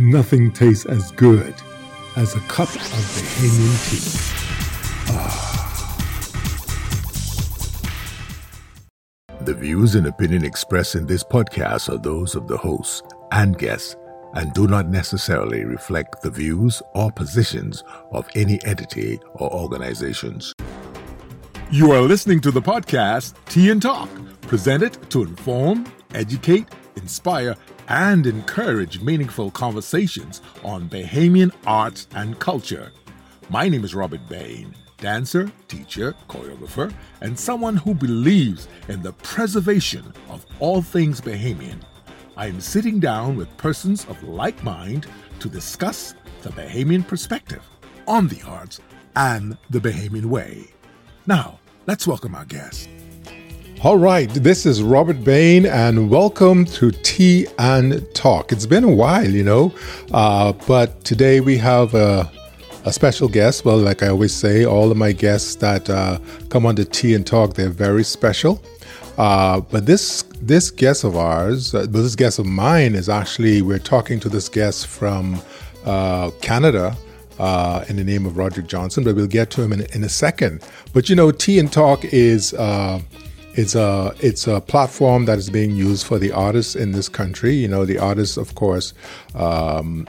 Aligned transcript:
nothing 0.00 0.50
tastes 0.50 0.86
as 0.86 1.10
good 1.12 1.54
as 2.16 2.34
a 2.34 2.40
cup 2.40 2.68
of 2.68 2.80
Bahamian 2.80 3.76
tea. 3.90 4.00
Ah. 5.12 5.46
The 9.42 9.54
views 9.54 9.94
and 9.94 10.06
opinion 10.06 10.44
expressed 10.44 10.94
in 10.94 11.06
this 11.06 11.22
podcast 11.22 11.92
are 11.92 11.98
those 11.98 12.34
of 12.34 12.48
the 12.48 12.56
hosts 12.56 13.02
and 13.32 13.58
guests 13.58 13.96
and 14.34 14.52
do 14.54 14.66
not 14.66 14.88
necessarily 14.88 15.64
reflect 15.64 16.22
the 16.22 16.30
views 16.30 16.80
or 16.94 17.10
positions 17.12 17.84
of 18.12 18.28
any 18.34 18.58
entity 18.64 19.18
or 19.34 19.52
organizations. 19.52 20.54
You 21.70 21.92
are 21.92 22.00
listening 22.00 22.40
to 22.42 22.50
the 22.50 22.62
podcast 22.62 23.34
Tea 23.46 23.70
and 23.70 23.82
Talk, 23.82 24.08
presented 24.42 25.10
to 25.10 25.22
inform, 25.22 25.86
educate, 26.14 26.68
inspire, 26.96 27.54
and 27.90 28.24
encourage 28.24 29.00
meaningful 29.00 29.50
conversations 29.50 30.40
on 30.62 30.88
Bahamian 30.88 31.52
arts 31.66 32.06
and 32.14 32.38
culture. 32.38 32.92
My 33.48 33.68
name 33.68 33.84
is 33.84 33.96
Robert 33.96 34.26
Bain, 34.28 34.76
dancer, 34.98 35.50
teacher, 35.66 36.14
choreographer, 36.28 36.94
and 37.20 37.36
someone 37.36 37.76
who 37.76 37.92
believes 37.92 38.68
in 38.88 39.02
the 39.02 39.12
preservation 39.14 40.14
of 40.28 40.46
all 40.60 40.80
things 40.80 41.20
Bahamian. 41.20 41.80
I 42.36 42.46
am 42.46 42.60
sitting 42.60 43.00
down 43.00 43.36
with 43.36 43.54
persons 43.56 44.04
of 44.06 44.22
like 44.22 44.62
mind 44.62 45.08
to 45.40 45.48
discuss 45.48 46.14
the 46.42 46.50
Bahamian 46.50 47.06
perspective 47.06 47.62
on 48.06 48.28
the 48.28 48.40
arts 48.42 48.80
and 49.16 49.58
the 49.70 49.80
Bahamian 49.80 50.26
way. 50.26 50.68
Now, 51.26 51.58
let's 51.88 52.06
welcome 52.06 52.36
our 52.36 52.44
guest. 52.44 52.88
All 53.82 53.96
right, 53.96 54.28
this 54.28 54.66
is 54.66 54.82
Robert 54.82 55.24
Bain, 55.24 55.64
and 55.64 56.10
welcome 56.10 56.66
to 56.66 56.90
Tea 56.90 57.46
and 57.58 58.06
Talk. 58.14 58.52
It's 58.52 58.66
been 58.66 58.84
a 58.84 58.94
while, 58.94 59.26
you 59.26 59.42
know, 59.42 59.72
uh, 60.12 60.52
but 60.68 61.02
today 61.02 61.40
we 61.40 61.56
have 61.56 61.94
a, 61.94 62.30
a, 62.84 62.92
special 62.92 63.26
guest. 63.26 63.64
Well, 63.64 63.78
like 63.78 64.02
I 64.02 64.08
always 64.08 64.34
say, 64.34 64.66
all 64.66 64.90
of 64.90 64.98
my 64.98 65.12
guests 65.12 65.54
that 65.56 65.88
uh, 65.88 66.18
come 66.50 66.66
on 66.66 66.76
to 66.76 66.84
Tea 66.84 67.14
and 67.14 67.26
Talk, 67.26 67.54
they're 67.54 67.70
very 67.70 68.04
special. 68.04 68.62
Uh, 69.16 69.60
but 69.62 69.86
this 69.86 70.24
this 70.42 70.70
guest 70.70 71.02
of 71.02 71.16
ours, 71.16 71.74
uh, 71.74 71.86
this 71.88 72.14
guest 72.14 72.38
of 72.38 72.44
mine, 72.44 72.94
is 72.94 73.08
actually 73.08 73.62
we're 73.62 73.78
talking 73.78 74.20
to 74.20 74.28
this 74.28 74.50
guest 74.50 74.88
from 74.88 75.40
uh, 75.86 76.30
Canada. 76.42 76.94
Uh, 77.38 77.86
in 77.88 77.96
the 77.96 78.04
name 78.04 78.26
of 78.26 78.36
Roderick 78.36 78.66
Johnson, 78.66 79.02
but 79.02 79.16
we'll 79.16 79.26
get 79.26 79.48
to 79.52 79.62
him 79.62 79.72
in, 79.72 79.86
in 79.94 80.04
a 80.04 80.10
second. 80.10 80.62
But 80.92 81.08
you 81.08 81.16
know, 81.16 81.30
Tea 81.30 81.58
and 81.58 81.72
Talk 81.72 82.04
is 82.04 82.52
uh, 82.52 83.00
it's 83.54 83.74
a 83.74 84.14
it's 84.20 84.46
a 84.46 84.60
platform 84.60 85.24
that 85.24 85.38
is 85.38 85.50
being 85.50 85.74
used 85.74 86.06
for 86.06 86.18
the 86.18 86.32
artists 86.32 86.76
in 86.76 86.92
this 86.92 87.08
country. 87.08 87.54
You 87.54 87.68
know, 87.68 87.84
the 87.84 87.98
artists, 87.98 88.36
of 88.36 88.54
course, 88.54 88.94
um, 89.34 90.06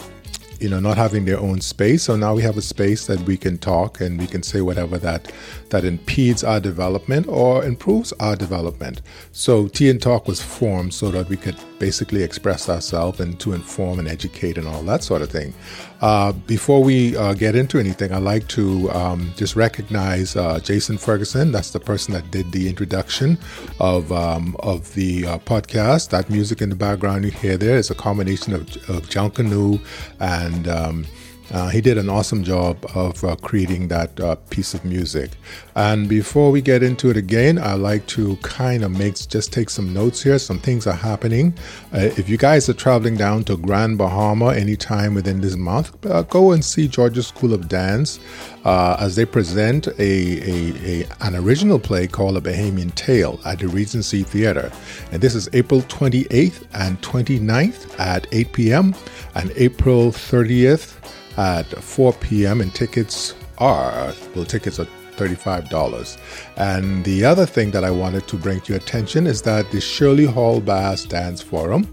you 0.60 0.70
know, 0.70 0.80
not 0.80 0.96
having 0.96 1.26
their 1.26 1.40
own 1.40 1.60
space. 1.60 2.04
So 2.04 2.16
now 2.16 2.36
we 2.36 2.44
have 2.44 2.56
a 2.58 2.62
space 2.62 3.08
that 3.08 3.20
we 3.22 3.36
can 3.38 3.58
talk 3.58 4.00
and 4.00 4.20
we 4.20 4.28
can 4.28 4.44
say 4.44 4.62
whatever 4.62 4.98
that 5.00 5.32
that 5.70 5.84
impedes 5.84 6.44
our 6.44 6.60
development 6.60 7.28
or 7.28 7.66
improves 7.66 8.14
our 8.14 8.36
development. 8.36 9.02
So 9.32 9.68
Tea 9.68 9.90
and 9.90 10.02
Talk 10.02 10.28
was 10.28 10.42
formed 10.42 10.94
so 10.94 11.10
that 11.12 11.28
we 11.28 11.38
could 11.38 11.58
basically 11.82 12.22
express 12.22 12.70
ourselves 12.70 13.20
and 13.20 13.40
to 13.40 13.54
inform 13.54 13.98
and 13.98 14.08
educate 14.08 14.56
and 14.60 14.68
all 14.68 14.84
that 14.84 15.04
sort 15.04 15.24
of 15.24 15.32
thing. 15.32 15.52
Uh, 16.00 16.32
before 16.46 16.84
we 16.84 17.18
uh, 17.18 17.34
get 17.34 17.56
into 17.56 17.80
anything, 17.80 18.12
I'd 18.14 18.22
like 18.22 18.48
to 18.50 18.90
um, 18.92 19.34
just 19.36 19.56
recognize 19.56 20.36
uh, 20.36 20.60
Jason 20.60 20.98
Ferguson. 21.00 21.52
That's 21.52 21.72
the 21.72 21.80
person 21.80 22.14
that 22.14 22.30
did 22.30 22.52
the 22.52 22.70
introduction 22.70 23.40
of 23.80 24.12
um, 24.12 24.56
of 24.60 24.94
the 24.94 25.26
uh, 25.26 25.38
podcast. 25.40 26.12
That 26.12 26.30
music 26.30 26.62
in 26.62 26.70
the 26.70 26.76
background 26.76 27.26
you 27.26 27.32
hear 27.32 27.58
there 27.58 27.78
is 27.78 27.90
a 27.90 27.96
combination 27.96 28.54
of, 28.54 28.64
of 28.88 29.10
Canoe 29.10 29.80
and 30.20 30.68
um, 30.68 31.06
uh, 31.52 31.70
he 31.70 31.82
did 31.82 31.98
an 31.98 32.10
awesome 32.10 32.44
job 32.44 32.78
of 32.96 33.24
uh, 33.24 33.36
creating 33.38 33.90
that 33.90 34.20
uh, 34.20 34.36
piece 34.50 34.74
of 34.74 34.86
music. 34.86 35.32
And 35.76 36.08
before 36.08 36.52
we 36.52 36.62
get 36.62 36.82
into 36.84 37.10
it 37.10 37.18
again, 37.18 37.58
I 37.58 37.74
like 37.74 38.06
to 38.08 38.38
kind 38.38 38.84
of 38.84 38.92
make 38.92 39.16
just 39.28 39.52
take 39.52 39.70
some 39.70 39.94
notes 39.94 40.24
here. 40.24 40.40
Some 40.40 40.60
things 40.60 40.88
are 40.88 40.94
happening. 40.94 41.54
Uh, 41.94 42.12
if 42.18 42.30
you 42.30 42.38
guys 42.38 42.70
are 42.70 42.74
traveling 42.74 43.18
down 43.18 43.44
to 43.46 43.58
Grand 43.58 43.98
Bahama 43.98 44.54
anytime 44.54 45.14
within 45.14 45.42
this 45.42 45.58
month, 45.58 46.06
uh, 46.06 46.22
go 46.24 46.52
and 46.52 46.64
see 46.64 46.88
Georgia 46.88 47.24
School 47.24 47.54
of 47.54 47.68
Dance 47.68 48.20
uh, 48.64 48.96
as 49.00 49.16
they 49.16 49.26
present 49.26 49.88
a, 49.88 49.92
a, 50.00 51.04
a, 51.04 51.08
an 51.22 51.36
original 51.36 51.80
play 51.80 52.08
called 52.08 52.38
A 52.38 52.42
Bahamian 52.42 52.94
Tale 52.96 53.40
at 53.46 53.60
the 53.60 53.68
Regency 53.68 54.24
Theater. 54.24 54.72
And 55.12 55.22
this 55.22 55.36
is 55.36 55.50
April 55.54 55.82
28th 55.82 56.66
and 56.74 57.02
29th 57.02 58.00
at 58.00 58.28
8 58.32 58.54
p.m. 58.54 58.96
and 59.36 59.52
April 59.56 60.12
30th 60.12 60.98
at 61.38 61.66
4 61.68 62.14
p.m. 62.14 62.62
and 62.62 62.74
tickets 62.74 63.34
are 63.58 64.14
well 64.36 64.46
tickets 64.46 64.80
are 64.80 64.88
$35. 65.22 66.18
And 66.58 67.04
the 67.06 67.24
other 67.24 67.46
thing 67.46 67.72
that 67.72 67.84
I 67.84 67.92
wanted 67.92 68.28
to 68.28 68.38
bring 68.38 68.60
to 68.62 68.74
your 68.74 68.82
attention 68.82 69.28
is 69.28 69.42
that 69.44 69.70
the 69.72 69.80
Shirley 69.80 70.26
Hall 70.26 70.60
Bass 70.60 71.06
Dance 71.06 71.42
Forum, 71.42 71.84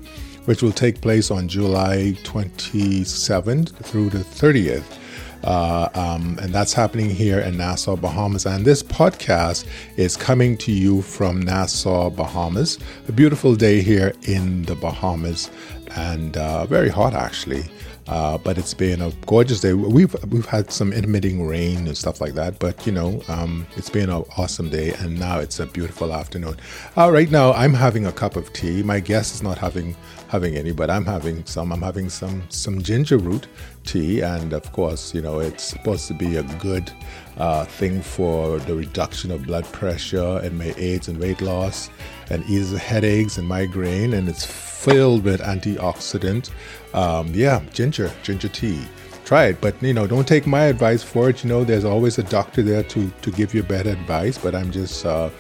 which 0.47 0.63
will 0.63 0.73
take 0.73 1.01
place 1.01 1.31
on 1.31 1.47
July 1.47 2.17
27th 2.25 3.75
through 3.85 4.11
the 4.11 4.19
30th. 4.19 4.99
Uh, 5.45 5.89
um, 5.95 6.37
and 6.43 6.53
that's 6.53 6.73
happening 6.73 7.09
here 7.11 7.39
in 7.39 7.57
Nassau, 7.57 7.97
Bahamas. 7.97 8.45
And 8.45 8.65
this 8.65 8.83
podcast 8.83 9.67
is 9.97 10.17
coming 10.17 10.57
to 10.59 10.73
you 10.73 11.03
from 11.03 11.41
Nassau, 11.41 12.11
Bahamas. 12.11 12.79
A 13.09 13.13
beautiful 13.13 13.55
day 13.55 13.81
here 13.81 14.13
in 14.23 14.63
the 14.65 14.75
Bahamas, 14.75 15.49
and 15.95 16.37
uh, 16.37 16.67
very 16.67 16.89
hot 16.89 17.15
actually. 17.15 17.65
Uh, 18.09 18.39
but 18.39 18.57
it's 18.57 18.73
been 18.73 19.03
a 19.03 19.11
gorgeous 19.27 19.61
day. 19.61 19.75
We've 19.75 20.15
we've 20.31 20.47
had 20.47 20.73
some 20.73 20.95
intermittent 20.95 21.47
rain 21.47 21.87
and 21.87 21.97
stuff 21.97 22.23
like 22.23 22.33
that, 22.35 22.59
but 22.59 22.87
you 22.87 22.93
know, 22.93 23.23
um, 23.29 23.67
it's 23.77 23.91
been 23.91 24.09
an 24.09 24.25
awesome 24.39 24.71
day, 24.71 24.95
and 24.95 25.19
now 25.21 25.41
it's 25.41 25.61
a 25.61 25.67
beautiful 25.67 26.15
afternoon. 26.15 26.57
Uh, 26.97 27.11
right 27.13 27.31
now, 27.31 27.53
I'm 27.53 27.75
having 27.75 28.07
a 28.07 28.13
cup 28.13 28.37
of 28.37 28.51
tea. 28.55 28.83
My 28.83 28.99
guest 28.99 29.35
is 29.35 29.43
not 29.43 29.59
having 29.59 29.95
having 30.29 30.57
any, 30.57 30.73
but 30.73 30.89
I'm 30.89 31.05
having 31.05 31.45
some. 31.45 31.71
I'm 31.71 31.83
having 31.83 32.09
some 32.09 32.43
some 32.49 32.81
ginger 32.81 33.19
root 33.19 33.47
tea, 33.85 34.23
and 34.23 34.55
of 34.55 34.73
course, 34.73 35.15
you 35.15 35.21
know, 35.21 35.41
it's 35.41 35.65
supposed 35.65 36.09
to 36.09 36.15
be 36.15 36.37
a 36.37 36.43
good 36.59 36.91
uh, 37.39 37.65
thing 37.65 38.03
for 38.03 38.59
the 38.61 38.75
reduction 38.75 39.31
of 39.31 39.45
blood 39.45 39.65
pressure 39.73 40.39
and 40.43 40.59
my 40.59 40.75
aids 40.77 41.09
and 41.09 41.19
weight 41.19 41.41
loss, 41.41 41.89
and 42.31 42.45
eases 42.49 42.79
headaches 42.79 43.39
and 43.39 43.47
migraine, 43.47 44.15
and 44.15 44.29
it's 44.29 44.45
filled 44.45 45.25
with 45.25 45.41
antioxidant. 45.41 46.51
Um, 46.95 47.29
yeah, 47.35 47.63
ginger, 47.73 48.11
ginger 48.23 48.49
tea. 48.49 48.85
Try 49.25 49.47
it, 49.47 49.61
but 49.61 49.81
you 49.83 49.93
know, 49.93 50.07
don't 50.07 50.27
take 50.27 50.47
my 50.47 50.65
advice 50.65 51.03
for 51.03 51.29
it. 51.29 51.45
You 51.45 51.51
know, 51.51 51.65
there's 51.65 51.85
always 51.85 52.19
a 52.19 52.23
doctor 52.23 52.63
there 52.63 52.83
to 52.85 53.11
to 53.11 53.31
give 53.31 53.55
you 53.55 53.63
better 53.63 53.91
advice. 53.91 54.39
But 54.39 54.55
I'm 54.55 54.71
just 54.73 55.05
uh, 55.05 55.31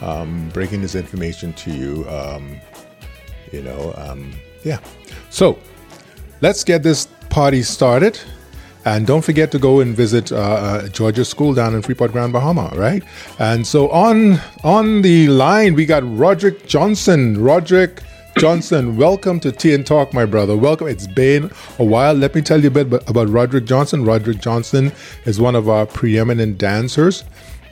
um, 0.00 0.48
bringing 0.52 0.80
this 0.80 0.94
information 0.94 1.52
to 1.54 1.70
you. 1.70 2.08
Um, 2.08 2.56
you 3.52 3.62
know, 3.62 3.94
um, 3.96 4.32
yeah. 4.64 4.78
So 5.30 5.58
let's 6.40 6.64
get 6.64 6.82
this 6.82 7.06
party 7.28 7.62
started. 7.62 8.18
And 8.84 9.06
don't 9.06 9.22
forget 9.22 9.50
to 9.52 9.58
go 9.58 9.80
and 9.80 9.96
visit 9.96 10.30
uh, 10.30 10.36
uh, 10.36 10.88
Georgia 10.88 11.24
School 11.24 11.54
down 11.54 11.74
in 11.74 11.80
Freeport, 11.80 12.12
Grand 12.12 12.32
Bahama, 12.34 12.70
right? 12.74 13.02
And 13.38 13.66
so 13.66 13.88
on 13.90 14.38
on 14.62 15.02
the 15.02 15.28
line 15.28 15.74
we 15.74 15.86
got 15.86 16.02
Roderick 16.04 16.66
Johnson. 16.66 17.42
Roderick, 17.42 18.02
Johnson, 18.36 18.96
welcome 18.96 19.40
to 19.40 19.52
Tea 19.52 19.74
and 19.74 19.86
Talk, 19.86 20.12
my 20.12 20.26
brother. 20.26 20.56
Welcome. 20.56 20.88
It's 20.88 21.06
been 21.06 21.50
a 21.78 21.84
while. 21.84 22.14
Let 22.14 22.34
me 22.34 22.42
tell 22.42 22.60
you 22.60 22.68
a 22.68 22.70
bit 22.70 22.92
about 23.08 23.28
Roderick 23.30 23.64
Johnson. 23.64 24.04
Roderick 24.04 24.40
Johnson 24.40 24.92
is 25.24 25.40
one 25.40 25.54
of 25.54 25.68
our 25.68 25.86
preeminent 25.86 26.58
dancers 26.58 27.24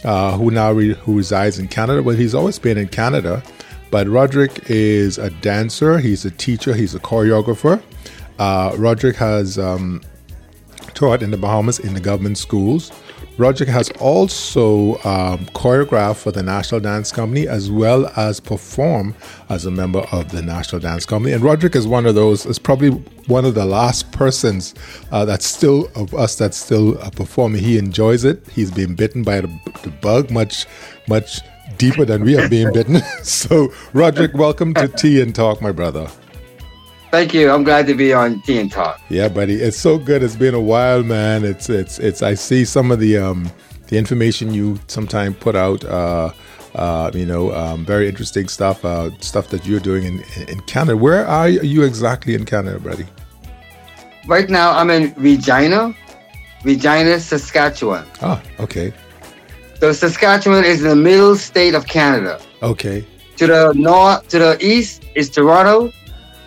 uh, 0.04 0.38
who 0.38 0.50
now 0.50 0.72
re- 0.72 0.94
who 0.94 1.16
resides 1.16 1.58
in 1.58 1.68
Canada. 1.68 2.02
Well, 2.02 2.16
he's 2.16 2.34
always 2.34 2.58
been 2.58 2.78
in 2.78 2.88
Canada, 2.88 3.42
but 3.90 4.06
Roderick 4.08 4.70
is 4.70 5.18
a 5.18 5.28
dancer. 5.28 5.98
He's 5.98 6.24
a 6.24 6.30
teacher. 6.30 6.74
He's 6.74 6.94
a 6.94 7.00
choreographer. 7.00 7.82
Uh, 8.38 8.72
Roderick 8.76 9.16
has 9.16 9.58
um, 9.58 10.00
taught 10.94 11.22
in 11.22 11.30
the 11.30 11.36
Bahamas 11.36 11.78
in 11.78 11.94
the 11.94 12.00
government 12.00 12.38
schools. 12.38 12.92
Roderick 13.38 13.68
has 13.70 13.90
also 13.92 14.96
um, 15.04 15.46
choreographed 15.54 16.16
for 16.16 16.30
the 16.30 16.42
National 16.42 16.80
Dance 16.80 17.10
Company 17.10 17.48
as 17.48 17.70
well 17.70 18.12
as 18.14 18.40
performed 18.40 19.14
as 19.48 19.64
a 19.64 19.70
member 19.70 20.00
of 20.12 20.30
the 20.30 20.42
National 20.42 20.80
Dance 20.80 21.06
Company. 21.06 21.32
And 21.32 21.42
Roderick 21.42 21.74
is 21.74 21.86
one 21.86 22.04
of 22.04 22.14
those, 22.14 22.44
is 22.44 22.58
probably 22.58 22.90
one 23.26 23.44
of 23.46 23.54
the 23.54 23.64
last 23.64 24.12
persons 24.12 24.74
uh, 25.10 25.24
that's 25.24 25.46
still, 25.46 25.88
of 25.94 26.14
us 26.14 26.36
that's 26.36 26.58
still 26.58 27.00
uh, 27.02 27.10
performing. 27.10 27.62
He 27.62 27.78
enjoys 27.78 28.24
it. 28.24 28.46
He's 28.48 28.70
been 28.70 28.94
bitten 28.94 29.22
by 29.22 29.40
the, 29.40 29.60
the 29.82 29.90
bug 29.90 30.30
much, 30.30 30.66
much 31.08 31.40
deeper 31.78 32.04
than 32.04 32.24
we 32.24 32.34
have 32.34 32.50
been 32.50 32.72
bitten. 32.72 32.98
so, 33.22 33.72
Roderick, 33.94 34.34
welcome 34.34 34.74
to 34.74 34.88
Tea 34.88 35.22
and 35.22 35.34
Talk, 35.34 35.62
my 35.62 35.72
brother. 35.72 36.08
Thank 37.12 37.34
you. 37.34 37.50
I'm 37.50 37.62
glad 37.62 37.86
to 37.88 37.94
be 37.94 38.14
on 38.14 38.40
Tea 38.40 38.58
and 38.58 38.72
Talk. 38.72 38.98
Yeah, 39.10 39.28
buddy. 39.28 39.56
It's 39.56 39.76
so 39.76 39.98
good. 39.98 40.22
It's 40.22 40.34
been 40.34 40.54
a 40.54 40.60
while, 40.60 41.02
man. 41.02 41.44
It's 41.44 41.68
it's 41.68 41.98
it's. 41.98 42.22
I 42.22 42.32
see 42.32 42.64
some 42.64 42.90
of 42.90 43.00
the 43.00 43.18
um 43.18 43.52
the 43.88 43.98
information 43.98 44.54
you 44.54 44.80
sometimes 44.88 45.36
put 45.36 45.54
out. 45.54 45.84
Uh, 45.84 46.32
uh, 46.74 47.10
you 47.12 47.26
know, 47.26 47.52
um, 47.52 47.84
very 47.84 48.08
interesting 48.08 48.48
stuff. 48.48 48.82
Uh, 48.82 49.10
stuff 49.20 49.48
that 49.48 49.66
you're 49.66 49.78
doing 49.78 50.04
in 50.04 50.24
in 50.48 50.58
Canada. 50.60 50.96
Where 50.96 51.26
are 51.26 51.50
you 51.50 51.82
exactly 51.82 52.34
in 52.34 52.46
Canada, 52.46 52.78
buddy? 52.80 53.06
right 54.26 54.48
now 54.48 54.72
I'm 54.72 54.90
in 54.90 55.12
Regina, 55.16 55.94
Regina, 56.64 57.18
Saskatchewan. 57.20 58.06
Ah, 58.20 58.42
okay. 58.60 58.92
So 59.80 59.92
Saskatchewan 59.92 60.64
is 60.64 60.82
in 60.82 60.88
the 60.88 60.96
middle 60.96 61.36
state 61.36 61.74
of 61.74 61.86
Canada. 61.86 62.40
Okay. 62.62 63.04
To 63.36 63.46
the 63.46 63.72
north, 63.74 64.28
to 64.28 64.38
the 64.38 64.58
east 64.64 65.04
is 65.14 65.28
Toronto, 65.28 65.92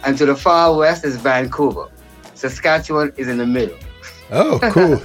and 0.06 0.18
to 0.18 0.26
the 0.26 0.36
far 0.36 0.76
west 0.76 1.04
is 1.04 1.18
Vancouver. 1.18 1.88
Saskatchewan 2.36 3.14
is 3.18 3.28
in 3.28 3.38
the 3.38 3.46
middle. 3.46 3.78
Oh, 4.32 4.60
cool. 4.72 4.98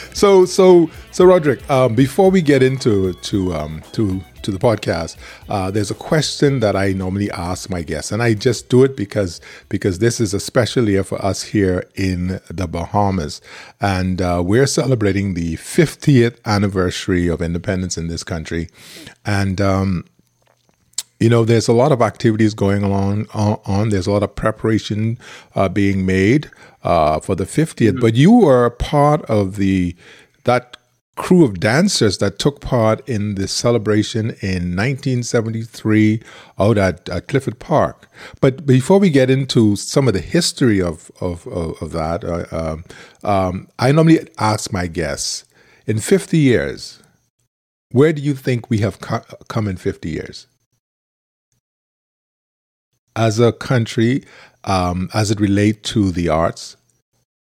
so, 0.14 0.46
so, 0.46 0.90
so, 1.10 1.24
Roderick. 1.24 1.68
Um, 1.70 1.94
before 1.94 2.30
we 2.30 2.40
get 2.40 2.62
into 2.62 3.12
to 3.12 3.54
um, 3.54 3.82
to 3.92 4.22
to 4.42 4.50
the 4.50 4.58
podcast, 4.58 5.16
uh, 5.50 5.70
there's 5.70 5.90
a 5.90 5.94
question 5.94 6.60
that 6.60 6.74
I 6.74 6.92
normally 6.92 7.30
ask 7.30 7.68
my 7.68 7.82
guests, 7.82 8.10
and 8.10 8.22
I 8.22 8.32
just 8.32 8.70
do 8.70 8.84
it 8.84 8.96
because 8.96 9.42
because 9.68 9.98
this 9.98 10.18
is 10.18 10.32
a 10.32 10.40
special 10.40 10.88
year 10.88 11.04
for 11.04 11.22
us 11.22 11.42
here 11.42 11.84
in 11.94 12.40
the 12.48 12.66
Bahamas, 12.66 13.42
and 13.82 14.22
uh, 14.22 14.42
we're 14.44 14.66
celebrating 14.66 15.34
the 15.34 15.56
50th 15.56 16.38
anniversary 16.46 17.28
of 17.28 17.42
independence 17.42 17.98
in 17.98 18.08
this 18.08 18.24
country, 18.24 18.68
and. 19.26 19.60
Um, 19.60 20.04
you 21.20 21.28
know, 21.28 21.44
there's 21.44 21.68
a 21.68 21.72
lot 21.72 21.92
of 21.92 22.00
activities 22.00 22.54
going 22.54 22.84
on. 22.84 23.26
on, 23.34 23.60
on. 23.66 23.88
There's 23.88 24.06
a 24.06 24.12
lot 24.12 24.22
of 24.22 24.34
preparation 24.34 25.18
uh, 25.54 25.68
being 25.68 26.06
made 26.06 26.50
uh, 26.84 27.20
for 27.20 27.34
the 27.34 27.44
50th. 27.44 27.74
Mm-hmm. 27.74 28.00
But 28.00 28.14
you 28.14 28.32
were 28.32 28.70
part 28.70 29.22
of 29.26 29.56
the 29.56 29.96
that 30.44 30.76
crew 31.16 31.44
of 31.44 31.58
dancers 31.58 32.18
that 32.18 32.38
took 32.38 32.60
part 32.60 33.06
in 33.08 33.34
the 33.34 33.48
celebration 33.48 34.30
in 34.40 34.76
1973 34.76 36.22
out 36.60 36.78
at, 36.78 37.08
at 37.08 37.26
Clifford 37.26 37.58
Park. 37.58 38.08
But 38.40 38.64
before 38.64 39.00
we 39.00 39.10
get 39.10 39.28
into 39.28 39.74
some 39.74 40.06
of 40.06 40.14
the 40.14 40.20
history 40.20 40.80
of 40.80 41.10
of, 41.20 41.46
of, 41.48 41.82
of 41.82 41.90
that, 41.92 42.24
uh, 42.24 42.46
um, 42.52 42.84
um 43.24 43.68
I 43.78 43.90
normally 43.90 44.20
ask 44.38 44.72
my 44.72 44.86
guests 44.86 45.44
in 45.86 45.98
50 45.98 46.38
years, 46.38 47.02
where 47.90 48.12
do 48.12 48.22
you 48.22 48.34
think 48.34 48.70
we 48.70 48.78
have 48.78 49.00
co- 49.00 49.24
come 49.48 49.66
in 49.66 49.76
50 49.76 50.08
years? 50.08 50.46
As 53.18 53.40
a 53.40 53.52
country, 53.52 54.24
um, 54.64 55.10
as 55.12 55.30
it 55.30 55.40
relates 55.40 55.90
to 55.90 56.12
the 56.12 56.28
arts, 56.28 56.76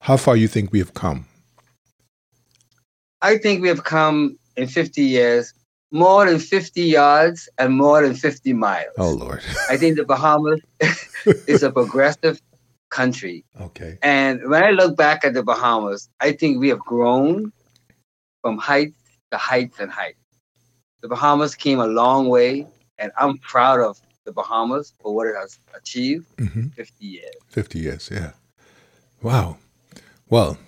how 0.00 0.16
far 0.16 0.34
you 0.34 0.48
think 0.48 0.72
we 0.72 0.78
have 0.78 0.94
come? 0.94 1.26
I 3.20 3.36
think 3.36 3.60
we 3.60 3.68
have 3.68 3.84
come 3.84 4.38
in 4.56 4.68
50 4.68 5.02
years 5.02 5.52
more 5.92 6.24
than 6.26 6.38
50 6.38 6.82
yards 6.82 7.48
and 7.58 7.76
more 7.76 8.02
than 8.02 8.14
50 8.14 8.52
miles. 8.54 8.92
Oh, 8.98 9.10
Lord. 9.10 9.42
I 9.68 9.76
think 9.76 9.96
the 9.96 10.04
Bahamas 10.04 10.60
is 11.46 11.62
a 11.62 11.70
progressive 11.70 12.40
country. 12.90 13.44
Okay. 13.60 13.98
And 14.02 14.48
when 14.48 14.64
I 14.64 14.70
look 14.70 14.96
back 14.96 15.24
at 15.24 15.34
the 15.34 15.42
Bahamas, 15.42 16.08
I 16.20 16.32
think 16.32 16.58
we 16.58 16.68
have 16.68 16.80
grown 16.80 17.52
from 18.42 18.58
heights 18.58 18.96
to 19.30 19.36
heights 19.36 19.78
and 19.78 19.90
heights. 19.90 20.18
The 21.02 21.08
Bahamas 21.08 21.54
came 21.54 21.80
a 21.80 21.86
long 21.86 22.28
way, 22.28 22.66
and 22.98 23.12
I'm 23.18 23.38
proud 23.38 23.80
of 23.80 24.00
the 24.26 24.32
Bahamas 24.32 24.92
for 25.00 25.14
what 25.14 25.26
it 25.26 25.34
has 25.34 25.58
achieved 25.74 26.26
mm-hmm. 26.36 26.68
50 26.68 27.06
years. 27.06 27.34
50 27.48 27.78
years, 27.78 28.10
yeah. 28.12 28.32
Wow. 29.22 29.56
Well, 30.28 30.58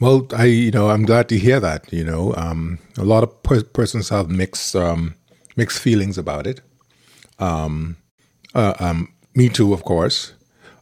well, 0.00 0.26
I 0.36 0.44
you 0.44 0.70
know 0.70 0.90
I'm 0.90 1.04
glad 1.04 1.28
to 1.30 1.38
hear 1.38 1.58
that. 1.60 1.92
You 1.92 2.04
know, 2.04 2.34
um, 2.36 2.78
a 2.98 3.04
lot 3.04 3.22
of 3.22 3.42
per- 3.42 3.62
persons 3.62 4.10
have 4.10 4.28
mixed 4.28 4.76
um, 4.76 5.14
mixed 5.56 5.78
feelings 5.80 6.18
about 6.18 6.46
it. 6.46 6.60
Um, 7.38 7.96
uh, 8.54 8.74
um, 8.78 9.12
me 9.34 9.48
too, 9.48 9.72
of 9.72 9.84
course. 9.84 10.32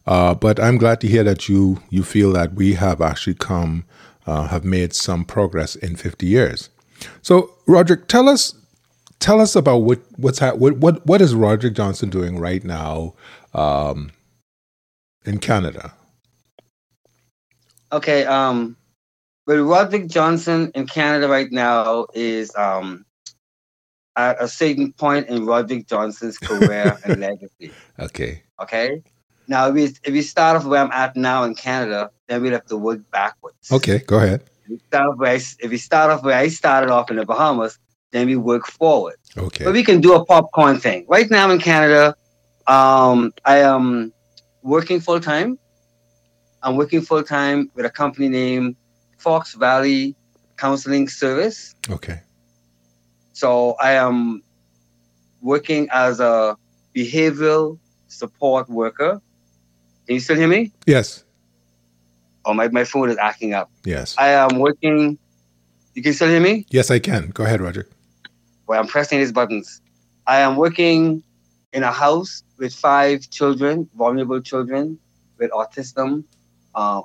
Uh, 0.05 0.35
but 0.35 0.59
I'm 0.59 0.77
glad 0.77 1.01
to 1.01 1.07
hear 1.07 1.23
that 1.23 1.49
you 1.49 1.81
you 1.89 2.03
feel 2.03 2.31
that 2.33 2.53
we 2.53 2.73
have 2.73 3.01
actually 3.01 3.35
come 3.35 3.85
uh, 4.27 4.47
have 4.47 4.65
made 4.65 4.93
some 4.93 5.23
progress 5.23 5.75
in 5.75 5.95
50 5.95 6.25
years. 6.25 6.69
So, 7.21 7.53
Roderick, 7.67 8.07
tell 8.07 8.29
us 8.29 8.53
tell 9.19 9.41
us 9.41 9.55
about 9.55 9.77
what 9.79 9.99
what's 10.17 10.39
ha- 10.39 10.53
what 10.53 10.77
what 10.77 11.05
what 11.05 11.21
is 11.21 11.35
Roderick 11.35 11.73
Johnson 11.73 12.09
doing 12.09 12.39
right 12.39 12.63
now 12.63 13.13
um, 13.53 14.11
in 15.25 15.39
Canada? 15.39 15.93
Okay, 17.91 18.25
um, 18.25 18.75
but 19.45 19.57
Roderick 19.57 20.07
Johnson 20.07 20.71
in 20.75 20.87
Canada 20.87 21.27
right 21.27 21.51
now 21.51 22.07
is 22.13 22.55
um, 22.55 23.05
at 24.15 24.41
a 24.41 24.47
certain 24.47 24.93
point 24.93 25.27
in 25.27 25.45
Roderick 25.45 25.87
Johnson's 25.87 26.37
career 26.37 26.97
and 27.03 27.19
legacy. 27.19 27.71
Okay. 27.99 28.43
Okay. 28.61 29.03
Now, 29.47 29.67
if 29.67 29.75
we, 29.75 29.83
if 29.83 30.11
we 30.11 30.21
start 30.21 30.57
off 30.57 30.65
where 30.65 30.81
I'm 30.81 30.91
at 30.91 31.15
now 31.15 31.43
in 31.43 31.53
Canada, 31.53 32.09
then 32.27 32.41
we'd 32.41 32.53
have 32.53 32.65
to 32.65 32.77
work 32.77 33.01
backwards. 33.11 33.71
Okay, 33.71 33.99
go 33.99 34.17
ahead. 34.17 34.41
If 34.63 34.69
we 34.69 34.77
start 34.79 35.09
off 35.09 35.17
where 35.17 35.31
I, 35.31 35.35
if 35.35 35.69
we 35.69 35.77
start 35.77 36.11
off 36.11 36.23
where 36.23 36.37
I 36.37 36.47
started 36.47 36.89
off 36.89 37.11
in 37.11 37.17
the 37.17 37.25
Bahamas, 37.25 37.77
then 38.15 38.27
we 38.27 38.37
work 38.37 38.65
forward. 38.65 39.17
Okay. 39.37 39.65
But 39.65 39.73
we 39.73 39.83
can 39.83 39.99
do 39.99 40.13
a 40.15 40.23
popcorn 40.23 40.79
thing. 40.79 41.05
Right 41.09 41.29
now 41.29 41.51
in 41.51 41.59
Canada, 41.59 42.15
um, 42.65 43.33
I 43.43 43.57
am 43.57 44.13
working 44.63 45.01
full 45.01 45.19
time. 45.19 45.59
I'm 46.63 46.77
working 46.77 47.01
full 47.01 47.23
time 47.23 47.69
with 47.75 47.85
a 47.85 47.89
company 47.89 48.29
named 48.29 48.77
Fox 49.17 49.53
Valley 49.55 50.15
Counseling 50.55 51.09
Service. 51.09 51.75
Okay. 51.89 52.21
So 53.33 53.73
I 53.81 53.91
am 53.91 54.41
working 55.41 55.89
as 55.91 56.21
a 56.21 56.55
behavioral 56.95 57.77
support 58.07 58.69
worker. 58.69 59.21
Can 60.05 60.13
you 60.15 60.21
still 60.21 60.37
hear 60.37 60.47
me? 60.47 60.71
Yes. 60.85 61.25
Oh, 62.45 62.53
my, 62.53 62.69
my 62.69 62.85
phone 62.85 63.09
is 63.09 63.17
acting 63.17 63.53
up. 63.53 63.69
Yes. 63.83 64.15
I 64.17 64.29
am 64.29 64.59
working. 64.59 65.17
You 65.95 66.01
can 66.01 66.13
still 66.13 66.29
hear 66.29 66.39
me? 66.39 66.65
Yes, 66.69 66.89
I 66.89 66.99
can. 66.99 67.31
Go 67.31 67.43
ahead, 67.43 67.59
Roger 67.59 67.89
where 68.65 68.79
I'm 68.79 68.87
pressing 68.87 69.19
these 69.19 69.31
buttons. 69.31 69.81
I 70.27 70.39
am 70.39 70.55
working 70.55 71.23
in 71.73 71.83
a 71.83 71.91
house 71.91 72.43
with 72.57 72.73
five 72.73 73.29
children, 73.29 73.89
vulnerable 73.95 74.41
children 74.41 74.97
with 75.37 75.51
autism. 75.51 76.23
Uh, 76.73 77.01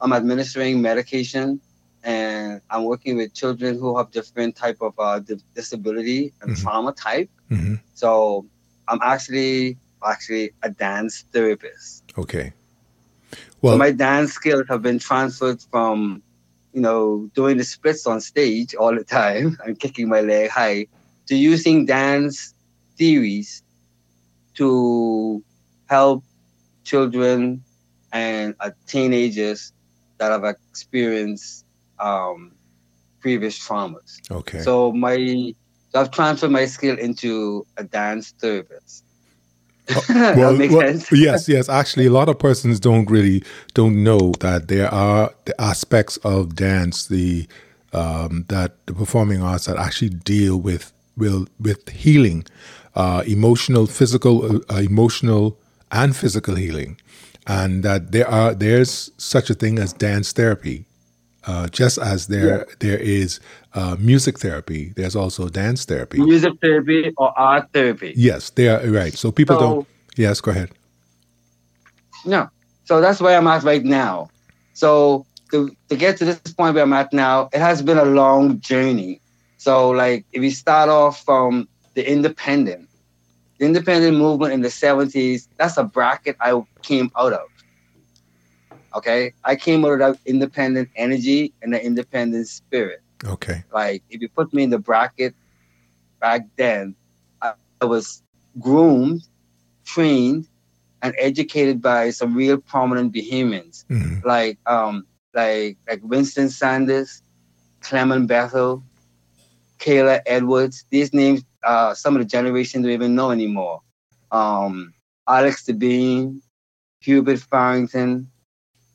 I'm 0.00 0.12
administering 0.12 0.82
medication, 0.82 1.60
and 2.02 2.60
I'm 2.70 2.84
working 2.84 3.16
with 3.16 3.32
children 3.32 3.78
who 3.78 3.96
have 3.96 4.10
different 4.10 4.56
type 4.56 4.78
of 4.80 4.94
uh, 4.98 5.20
disability 5.54 6.32
and 6.40 6.52
mm-hmm. 6.52 6.62
trauma 6.62 6.92
type. 6.92 7.30
Mm-hmm. 7.50 7.76
So 7.94 8.46
I'm 8.88 9.00
actually 9.02 9.78
actually 10.04 10.52
a 10.62 10.70
dance 10.70 11.24
therapist. 11.32 12.04
Okay. 12.18 12.52
Well, 13.62 13.74
so 13.74 13.78
my 13.78 13.90
dance 13.90 14.32
skills 14.32 14.66
have 14.68 14.82
been 14.82 14.98
transferred 14.98 15.62
from, 15.70 16.22
you 16.72 16.82
know, 16.82 17.30
doing 17.34 17.56
the 17.56 17.64
splits 17.64 18.06
on 18.06 18.20
stage 18.20 18.74
all 18.74 18.94
the 18.94 19.04
time 19.20 19.58
and 19.64 19.78
kicking 19.78 20.08
my 20.08 20.20
leg 20.20 20.50
high 20.50 20.86
to 21.26 21.36
using 21.36 21.86
dance 21.86 22.54
theories 22.96 23.62
to 24.54 25.42
help 25.86 26.22
children 26.84 27.62
and 28.12 28.54
uh, 28.60 28.70
teenagers 28.86 29.72
that 30.18 30.30
have 30.30 30.44
experienced 30.44 31.64
um, 31.98 32.52
previous 33.20 33.58
traumas. 33.58 34.20
Okay. 34.30 34.60
So 34.60 34.92
my 34.92 35.54
so 35.90 36.00
I've 36.00 36.10
transferred 36.10 36.50
my 36.50 36.66
skill 36.66 36.98
into 36.98 37.66
a 37.76 37.84
dance 37.84 38.32
therapist. 38.40 39.04
Oh, 39.90 40.02
well, 40.08 40.56
well 40.70 40.98
yes, 41.12 41.46
yes. 41.46 41.68
Actually, 41.68 42.06
a 42.06 42.10
lot 42.10 42.30
of 42.30 42.38
persons 42.38 42.80
don't 42.80 43.08
really 43.10 43.42
don't 43.74 44.02
know 44.02 44.32
that 44.40 44.68
there 44.68 44.92
are 44.92 45.30
the 45.44 45.60
aspects 45.60 46.16
of 46.18 46.54
dance, 46.54 47.06
the 47.06 47.46
um, 47.92 48.46
that 48.48 48.86
the 48.86 48.94
performing 48.94 49.42
arts 49.42 49.66
that 49.66 49.76
actually 49.76 50.08
deal 50.08 50.56
with 50.56 50.90
will 51.16 51.46
with 51.60 51.88
healing, 51.90 52.44
uh, 52.94 53.22
emotional, 53.26 53.86
physical, 53.86 54.60
uh, 54.70 54.76
emotional, 54.76 55.58
and 55.90 56.16
physical 56.16 56.54
healing, 56.54 56.96
and 57.46 57.82
that 57.82 58.12
there 58.12 58.28
are 58.28 58.54
there's 58.54 59.10
such 59.16 59.50
a 59.50 59.54
thing 59.54 59.78
as 59.78 59.92
dance 59.92 60.32
therapy. 60.32 60.86
Uh, 61.46 61.68
just 61.68 61.98
as 61.98 62.28
there 62.28 62.58
yeah. 62.58 62.74
there 62.80 62.98
is 62.98 63.38
uh, 63.74 63.96
music 63.98 64.38
therapy, 64.38 64.92
there's 64.96 65.14
also 65.14 65.48
dance 65.48 65.84
therapy. 65.84 66.18
Music 66.18 66.54
therapy 66.62 67.12
or 67.18 67.38
art 67.38 67.68
therapy. 67.74 68.14
Yes, 68.16 68.50
they 68.50 68.68
are 68.68 68.80
right. 68.90 69.12
So 69.12 69.30
people 69.30 69.56
so, 69.56 69.60
don't. 69.60 69.88
Yes, 70.16 70.40
go 70.40 70.52
ahead. 70.52 70.70
No, 72.24 72.48
so 72.84 73.00
that's 73.00 73.20
where 73.20 73.36
I'm 73.36 73.46
at 73.46 73.62
right 73.62 73.84
now. 73.84 74.30
So 74.72 75.26
to, 75.50 75.74
to 75.88 75.96
get 75.96 76.16
to 76.18 76.24
this 76.24 76.38
point 76.40 76.74
where 76.74 76.82
I'm 76.82 76.92
at 76.92 77.12
now, 77.12 77.48
it 77.52 77.60
has 77.60 77.82
been 77.82 77.98
a 77.98 78.04
long 78.04 78.60
journey. 78.60 79.20
So, 79.64 79.88
like, 79.88 80.26
if 80.30 80.42
we 80.42 80.50
start 80.50 80.90
off 80.90 81.24
from 81.24 81.66
the 81.94 82.06
independent, 82.06 82.86
the 83.58 83.64
independent 83.64 84.18
movement 84.18 84.52
in 84.52 84.60
the 84.60 84.68
70s, 84.68 85.48
that's 85.56 85.78
a 85.78 85.84
bracket 85.84 86.36
I 86.38 86.60
came 86.82 87.10
out 87.16 87.32
of. 87.32 87.48
Okay. 88.94 89.32
I 89.42 89.56
came 89.56 89.82
out 89.86 89.92
of 89.92 89.98
that 90.00 90.18
independent 90.26 90.90
energy 90.96 91.54
and 91.62 91.72
the 91.72 91.82
independent 91.82 92.46
spirit. 92.48 93.00
Okay. 93.24 93.64
Like, 93.72 94.02
if 94.10 94.20
you 94.20 94.28
put 94.28 94.52
me 94.52 94.64
in 94.64 94.68
the 94.68 94.78
bracket 94.78 95.34
back 96.20 96.42
then, 96.58 96.94
I, 97.40 97.54
I 97.80 97.86
was 97.86 98.22
groomed, 98.60 99.22
trained, 99.86 100.46
and 101.00 101.14
educated 101.18 101.80
by 101.80 102.10
some 102.10 102.34
real 102.34 102.58
prominent 102.58 103.14
Bahamians, 103.14 103.86
Mhm. 103.88 104.22
like 104.24 104.58
um, 104.66 105.06
like 105.32 105.78
like 105.88 106.00
Winston 106.02 106.50
Saunders, 106.50 107.22
Clement 107.80 108.26
Bethel, 108.26 108.82
Kayla 109.78 110.20
Edwards. 110.26 110.84
These 110.90 111.12
names, 111.12 111.44
uh, 111.62 111.94
some 111.94 112.16
of 112.16 112.22
the 112.22 112.26
generation 112.26 112.82
don't 112.82 112.92
even 112.92 113.14
know 113.14 113.30
anymore. 113.30 113.80
Um, 114.30 114.92
Alex 115.28 115.64
Devine, 115.64 116.42
Hubert 117.00 117.40
Farrington, 117.40 118.30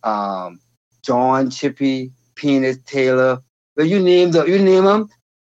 um, 0.03 0.59
John 1.03 1.49
Chippy, 1.49 2.11
Peanut 2.35 2.85
Taylor. 2.85 3.41
But 3.75 3.87
you 3.87 3.99
name 3.99 4.31
the, 4.31 4.45
you 4.45 4.59
name 4.59 4.85
them. 4.85 5.09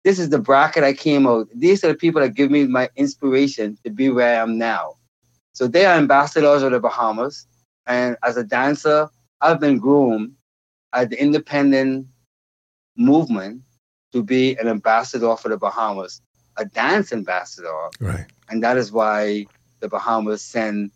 This 0.04 0.20
is 0.20 0.30
the 0.30 0.40
bracket 0.40 0.84
I 0.84 0.94
came 0.94 1.28
out. 1.28 1.48
These 1.54 1.84
are 1.84 1.90
the 1.90 1.96
people 1.96 2.22
that 2.22 2.34
give 2.34 2.50
me 2.50 2.66
my 2.66 2.90
inspiration 2.96 3.78
to 3.84 3.92
be 3.92 4.10
where 4.10 4.40
I 4.40 4.42
am 4.42 4.58
now. 4.58 4.96
So 5.54 5.68
they 5.68 5.86
are 5.86 5.96
ambassadors 5.96 6.64
of 6.64 6.72
the 6.72 6.80
Bahamas. 6.80 7.46
And 7.86 8.18
as 8.24 8.38
a 8.38 8.44
dancer, 8.44 9.10
I've 9.42 9.60
been 9.60 9.78
groomed 9.78 10.34
at 10.94 11.10
the 11.10 11.22
independent 11.22 12.08
movement 12.98 13.62
to 14.14 14.24
be 14.24 14.56
an 14.58 14.68
ambassador 14.68 15.36
for 15.36 15.50
the 15.50 15.58
Bahamas, 15.58 16.22
a 16.58 16.66
dance 16.66 17.14
ambassador. 17.14 17.90
Right. 18.00 18.26
And 18.50 18.64
that 18.64 18.78
is 18.78 18.92
why 18.92 19.46
the 19.80 19.88
Bahamas 19.88 20.42
send 20.42 20.92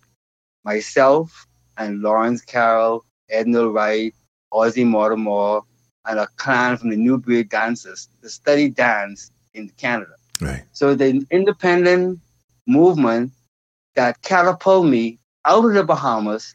myself 0.64 1.48
and 1.78 2.02
Lawrence 2.02 2.42
Carroll, 2.42 3.06
Edna 3.30 3.68
Wright, 3.70 4.14
Ozzy 4.54 4.86
Mortimer, 4.86 5.62
and 6.06 6.20
a 6.20 6.28
clan 6.38 6.78
from 6.78 6.90
the 6.90 6.98
New 6.98 7.18
Breed 7.18 7.50
Dancers 7.50 8.08
to 8.22 8.30
study 8.30 8.70
dance 8.70 9.32
in 9.54 9.70
Canada. 9.78 10.14
Right. 10.42 10.64
So 10.74 10.96
the 10.96 11.26
independent 11.32 12.20
movement 12.68 13.32
that 13.96 14.22
catapulted 14.22 14.92
me 14.92 15.20
out 15.46 15.66
of 15.66 15.74
the 15.74 15.84
Bahamas 15.84 16.54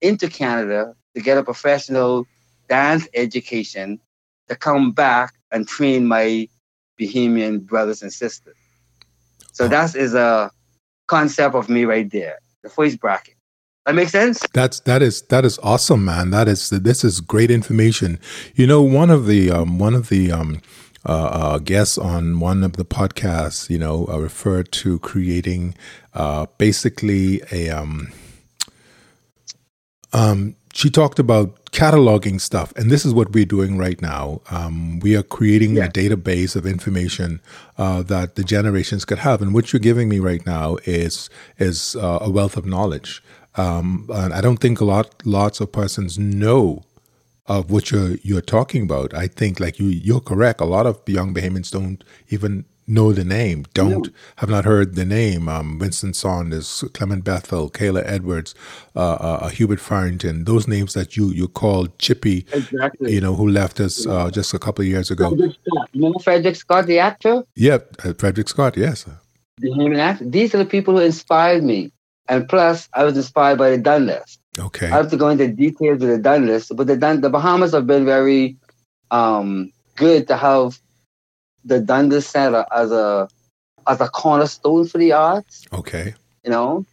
into 0.00 0.28
Canada 0.28 0.94
to 1.14 1.20
get 1.20 1.38
a 1.38 1.42
professional 1.42 2.26
dance 2.68 3.06
education 3.14 4.00
to 4.48 4.56
come 4.56 4.92
back 4.92 5.34
and 5.52 5.68
train 5.68 6.06
my 6.06 6.48
Bahamian 7.00 7.64
brothers 7.64 8.02
and 8.02 8.12
sisters. 8.12 8.56
So 9.52 9.68
that 9.68 9.94
is 9.94 10.14
a 10.14 10.50
concept 11.06 11.54
of 11.54 11.68
me 11.68 11.84
right 11.84 12.10
there, 12.10 12.38
the 12.62 12.70
first 12.70 13.00
bracket. 13.00 13.34
That 13.86 13.94
makes 13.94 14.12
sense? 14.12 14.40
That's 14.54 14.80
that 14.80 15.02
is 15.02 15.22
that 15.22 15.44
is 15.44 15.58
awesome, 15.62 16.04
man. 16.04 16.30
That 16.30 16.46
is 16.46 16.70
this 16.70 17.02
is 17.04 17.20
great 17.20 17.50
information. 17.50 18.20
You 18.54 18.66
know, 18.66 18.80
one 18.80 19.10
of 19.10 19.26
the 19.26 19.50
um, 19.50 19.78
one 19.78 19.94
of 19.94 20.08
the 20.08 20.30
um, 20.30 20.62
uh, 21.04 21.12
uh, 21.12 21.58
guests 21.58 21.98
on 21.98 22.38
one 22.38 22.62
of 22.62 22.74
the 22.74 22.84
podcasts, 22.84 23.68
you 23.68 23.78
know, 23.78 24.06
uh, 24.08 24.18
referred 24.18 24.70
to 24.72 25.00
creating 25.00 25.74
uh, 26.14 26.46
basically 26.58 27.42
a 27.50 27.70
um, 27.70 28.12
um, 30.12 30.54
she 30.72 30.90
talked 30.90 31.18
about 31.18 31.66
cataloging 31.72 32.40
stuff, 32.40 32.72
and 32.76 32.90
this 32.90 33.04
is 33.04 33.12
what 33.14 33.32
we're 33.32 33.44
doing 33.44 33.78
right 33.78 34.00
now. 34.00 34.40
Um, 34.50 35.00
we 35.00 35.16
are 35.16 35.22
creating 35.22 35.76
Yeah. 35.76 35.84
a 35.86 35.88
database 35.88 36.56
of 36.56 36.66
information 36.66 37.40
uh, 37.78 38.02
that 38.04 38.34
the 38.36 38.44
generations 38.44 39.04
could 39.04 39.18
have, 39.18 39.42
and 39.42 39.52
what 39.54 39.72
you're 39.72 39.80
giving 39.80 40.08
me 40.08 40.18
right 40.18 40.44
now 40.46 40.76
is 40.84 41.28
is 41.58 41.96
uh, 41.96 42.18
a 42.20 42.30
wealth 42.30 42.56
of 42.56 42.64
knowledge. 42.66 43.22
Um, 43.56 44.06
and 44.12 44.32
I 44.32 44.40
don't 44.40 44.58
think 44.60 44.80
a 44.80 44.84
lot 44.84 45.06
lots 45.24 45.60
of 45.60 45.72
persons 45.72 46.18
know 46.18 46.84
of 47.46 47.70
what 47.70 47.90
you're 47.90 48.16
you're 48.22 48.40
talking 48.56 48.82
about. 48.84 49.12
I 49.14 49.26
think 49.26 49.60
like 49.60 49.78
you 49.78 49.86
you're 49.86 50.20
correct. 50.20 50.60
A 50.60 50.64
lot 50.64 50.86
of 50.86 51.00
young 51.06 51.34
Bahamians 51.34 51.70
don't 51.70 52.02
even 52.30 52.64
know 52.86 53.12
the 53.12 53.24
name, 53.24 53.64
don't 53.74 54.08
have 54.36 54.50
not 54.50 54.64
heard 54.64 54.94
the 54.94 55.04
name. 55.04 55.48
Um, 55.48 55.78
Winston 55.78 56.12
Saunders, 56.14 56.84
Clement 56.94 57.24
Bethel, 57.24 57.70
Kayla 57.70 58.02
Edwards, 58.04 58.54
uh, 58.96 59.12
uh, 59.14 59.48
Hubert 59.48 59.80
Farrington. 59.80 60.44
Those 60.44 60.66
names 60.68 60.94
that 60.94 61.16
you 61.16 61.28
you 61.30 61.48
called 61.48 61.98
Chippy, 61.98 62.46
Exactly. 62.52 63.12
you 63.14 63.20
know, 63.20 63.34
who 63.34 63.48
left 63.48 63.80
us 63.80 64.06
uh, 64.06 64.30
just 64.30 64.52
a 64.54 64.58
couple 64.58 64.82
of 64.82 64.88
years 64.88 65.10
ago. 65.10 65.30
Frederick 65.30 65.56
Scott. 65.66 65.88
Remember 65.94 66.18
Frederick 66.18 66.56
Scott, 66.56 66.86
the 66.86 66.98
actor? 66.98 67.44
Yep, 67.56 67.96
uh, 68.04 68.12
Frederick 68.18 68.48
Scott. 68.48 68.76
Yes. 68.76 69.06
The 69.58 69.68
Bahamian 69.70 69.98
actor. 69.98 70.24
These 70.28 70.54
are 70.54 70.58
the 70.58 70.64
people 70.66 70.94
who 70.94 71.00
inspired 71.04 71.62
me. 71.62 71.92
And 72.28 72.48
plus, 72.48 72.88
I 72.94 73.04
was 73.04 73.16
inspired 73.16 73.58
by 73.58 73.70
the 73.70 73.78
Dundas. 73.78 74.38
Okay. 74.58 74.86
I 74.86 74.90
have 74.96 75.10
to 75.10 75.16
go 75.16 75.28
into 75.28 75.48
details 75.48 76.02
of 76.02 76.08
the 76.08 76.18
Dundas, 76.18 76.68
but 76.74 76.86
the 76.86 76.96
Dun- 76.96 77.20
the 77.20 77.30
Bahamas 77.30 77.72
have 77.72 77.86
been 77.86 78.04
very 78.04 78.56
um, 79.10 79.72
good 79.96 80.28
to 80.28 80.36
have 80.36 80.78
the 81.64 81.80
Dundas 81.80 82.26
Center 82.26 82.64
as 82.72 82.90
a 82.92 83.28
as 83.86 84.00
a 84.00 84.08
cornerstone 84.08 84.86
for 84.86 84.98
the 84.98 85.12
arts. 85.12 85.64
Okay. 85.72 86.14
You 86.44 86.50
know, 86.50 86.86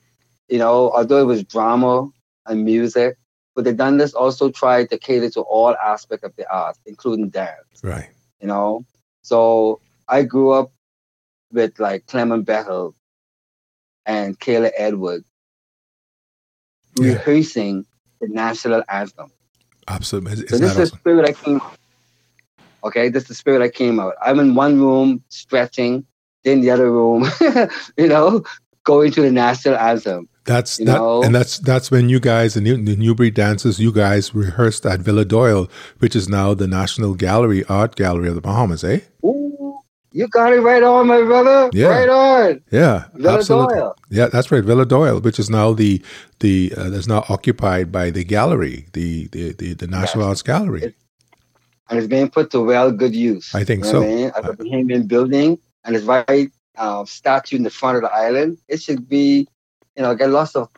you 0.48 0.58
know, 0.58 0.92
although 0.92 1.20
it 1.22 1.26
was 1.26 1.44
drama 1.44 2.08
and 2.46 2.66
music, 2.66 3.18
but 3.56 3.64
the 3.64 3.74
Dundas 3.74 4.14
also 4.14 4.50
tried 4.50 4.90
to 4.90 4.98
cater 4.98 5.30
to 5.32 5.42
all 5.42 5.76
aspects 5.76 6.24
of 6.24 6.36
the 6.36 6.52
arts, 6.52 6.80
including 6.86 7.30
dance. 7.30 7.84
Right. 7.84 8.10
You 8.42 8.48
know, 8.48 8.86
so 9.22 9.82
I 10.08 10.24
grew 10.24 10.52
up 10.52 10.72
with 11.52 11.80
like 11.80 12.06
Clement 12.08 12.46
Bethel 12.46 12.96
and 14.06 14.40
Kayla 14.40 14.72
Edwards 14.78 15.26
Yeah. 16.96 17.14
rehearsing 17.14 17.86
the 18.22 18.28
national 18.28 18.84
anthem. 18.90 19.32
Absolutely. 19.88 20.46
Isn't 20.46 20.48
So 20.50 20.58
this 20.58 20.72
is 20.72 20.76
the 20.78 20.84
awesome? 20.84 21.00
spirit 21.00 21.30
I 21.30 21.34
came. 21.34 21.62
Okay, 22.83 23.09
this 23.09 23.24
is 23.24 23.29
the 23.29 23.36
spirit 23.36 23.62
I 23.62 23.69
came 23.69 24.00
out. 24.00 24.15
I'm 24.21 24.39
in 24.39 24.55
one 24.55 24.79
room 24.79 25.24
stretching, 25.29 26.05
then 26.43 26.62
the 26.62 26.71
other 26.71 26.91
room, 26.91 27.25
you 27.98 28.07
know, 28.07 28.43
going 28.83 29.12
to 29.12 29.21
the 29.21 29.31
national 29.31 29.75
anthem. 29.75 30.27
That's 30.45 30.77
that, 30.77 30.86
know? 30.86 31.21
and 31.21 31.36
that's 31.36 31.59
that's 31.59 31.91
when 31.91 32.09
you 32.09 32.19
guys, 32.19 32.55
the 32.55 32.62
new, 32.62 32.75
the 32.83 32.95
New 32.95 33.13
Breed 33.13 33.36
dancers, 33.36 33.79
you 33.79 33.91
guys 33.91 34.33
rehearsed 34.33 34.86
at 34.86 35.00
Villa 35.01 35.24
Doyle, 35.25 35.69
which 36.00 36.15
is 36.15 36.27
now 36.27 36.53
the 36.55 36.67
National 36.67 37.13
Gallery 37.13 37.63
Art 37.65 37.95
Gallery 37.95 38.29
of 38.29 38.36
the 38.36 38.41
Bahamas, 38.41 38.83
eh? 38.83 39.01
Ooh, 39.24 39.77
you 40.12 40.27
got 40.29 40.51
it 40.53 40.62
right 40.62 40.81
on, 40.81 41.05
my 41.05 41.21
brother. 41.21 41.69
Yeah. 41.71 41.88
Right 41.89 42.09
on. 42.09 42.62
Yeah, 42.71 43.05
Villa 43.13 43.38
absolutely. 43.38 43.75
Doyle. 43.75 43.95
Yeah, 44.09 44.25
that's 44.27 44.51
right, 44.51 44.63
Villa 44.63 44.86
Doyle, 44.88 45.19
which 45.19 45.38
is 45.38 45.51
now 45.51 45.74
the 45.74 46.01
the 46.39 46.74
uh, 46.75 46.89
that's 46.89 47.07
now 47.07 47.25
occupied 47.29 47.91
by 47.91 48.09
the 48.09 48.24
gallery, 48.24 48.88
the 48.93 49.27
the 49.27 49.53
the, 49.53 49.74
the 49.74 49.88
National 49.88 50.24
Yes. 50.24 50.29
Arts 50.29 50.41
Gallery. 50.41 50.83
It- 50.83 50.95
And 51.89 51.98
it's 51.98 52.08
being 52.08 52.29
put 52.29 52.51
to 52.51 52.62
well 52.62 52.91
good 52.91 53.15
use. 53.15 53.53
I 53.55 53.63
think 53.63 53.84
You 53.86 53.91
know 53.93 54.00
so. 54.00 54.03
I 54.03 54.08
mean? 54.08 54.31
As 54.36 54.46
a 54.46 54.53
Bahamian 54.53 55.08
building, 55.08 55.60
and 55.84 55.96
it's 55.96 56.05
right 56.05 56.51
uh, 56.77 57.03
statue 57.05 57.58
in 57.58 57.63
the 57.63 57.69
front 57.69 57.98
of 57.98 58.03
the 58.03 58.12
island. 58.13 58.58
It 58.67 58.81
should 58.81 59.10
be, 59.10 59.48
you 59.96 60.03
know, 60.03 60.15
get 60.15 60.29
lots 60.29 60.55
of 60.55 60.69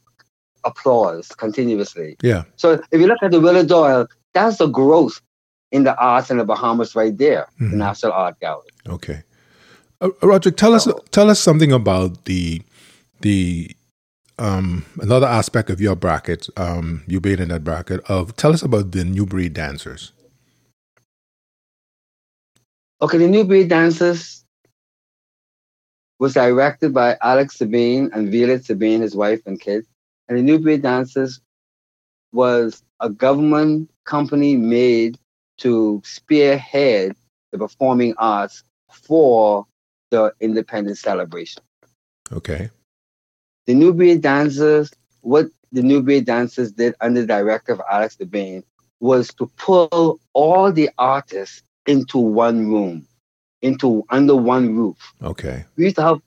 applause 0.63 1.27
continuously. 1.29 2.17
Yeah, 2.21 2.43
So 2.55 2.81
if 2.91 2.99
you 3.01 3.07
look 3.07 3.17
at 3.21 3.31
the 3.31 3.39
Villa 3.39 3.63
Doyle, 3.63 4.07
that's 4.33 4.57
the 4.57 4.67
growth 4.67 5.19
in 5.71 5.83
the 5.83 5.95
arts 5.97 6.29
in 6.31 6.37
the 6.37 6.45
Bahamas 6.45 6.95
right 6.95 7.17
there, 7.17 7.47
Mhm. 7.59 7.71
the 7.71 7.77
National 7.77 8.11
Art 8.13 8.39
Gallery. 8.39 8.69
okay. 8.87 9.23
Uh, 10.01 10.09
Roger, 10.23 10.49
tell 10.49 10.73
us 10.73 10.87
tell 11.11 11.29
us 11.29 11.39
something 11.39 11.71
about 11.71 12.25
the 12.25 12.61
the 13.21 13.75
um 14.39 14.83
another 14.99 15.27
aspect 15.27 15.69
of 15.69 15.79
your 15.79 15.95
bracket, 15.95 16.47
um 16.57 17.03
you 17.05 17.19
being 17.19 17.37
in 17.39 17.49
that 17.49 17.63
bracket 17.63 17.99
of 18.09 18.35
tell 18.35 18.51
us 18.53 18.63
about 18.63 18.91
the 18.93 19.03
New 19.03 19.25
Breed 19.27 19.53
dancers. 19.53 20.11
Okay, 23.03 23.17
the 23.17 23.27
New 23.27 23.43
Breed 23.43 23.67
Dancers 23.67 24.45
was 26.19 26.35
directed 26.35 26.93
by 26.93 27.17
Alex 27.23 27.57
Sabine 27.57 28.11
and 28.13 28.31
Violet 28.31 28.63
Sabine, 28.63 29.01
his 29.01 29.15
wife 29.15 29.41
and 29.47 29.59
kids. 29.59 29.87
And 30.27 30.37
the 30.37 30.43
New 30.43 30.59
Breed 30.59 30.83
Dancers 30.83 31.41
was 32.31 32.83
a 32.99 33.09
government 33.09 33.89
company 34.05 34.55
made 34.55 35.17
to 35.57 35.99
spearhead 36.05 37.15
the 37.51 37.57
performing 37.57 38.13
arts 38.19 38.63
for 38.91 39.65
the 40.11 40.31
independence 40.39 41.01
celebration. 41.01 41.63
Okay. 42.31 42.69
The 43.65 43.73
New 43.73 43.95
Breed 43.95 44.21
Dancers, 44.21 44.91
what 45.21 45.47
the 45.71 45.81
New 45.81 46.03
Breed 46.03 46.25
Dancers 46.25 46.71
did 46.71 46.93
under 47.01 47.21
the 47.21 47.27
director 47.27 47.73
of 47.73 47.81
Alex 47.89 48.15
Devane 48.15 48.63
was 48.99 49.29
to 49.35 49.47
pull 49.57 50.19
all 50.33 50.71
the 50.71 50.91
artists 50.99 51.63
into 51.85 52.17
one 52.17 52.71
room, 52.71 53.07
into 53.61 54.03
under 54.09 54.35
one 54.35 54.75
roof. 54.75 54.97
Okay. 55.21 55.65
We 55.77 55.85
used 55.85 55.97
to 55.97 56.03
have 56.03 56.21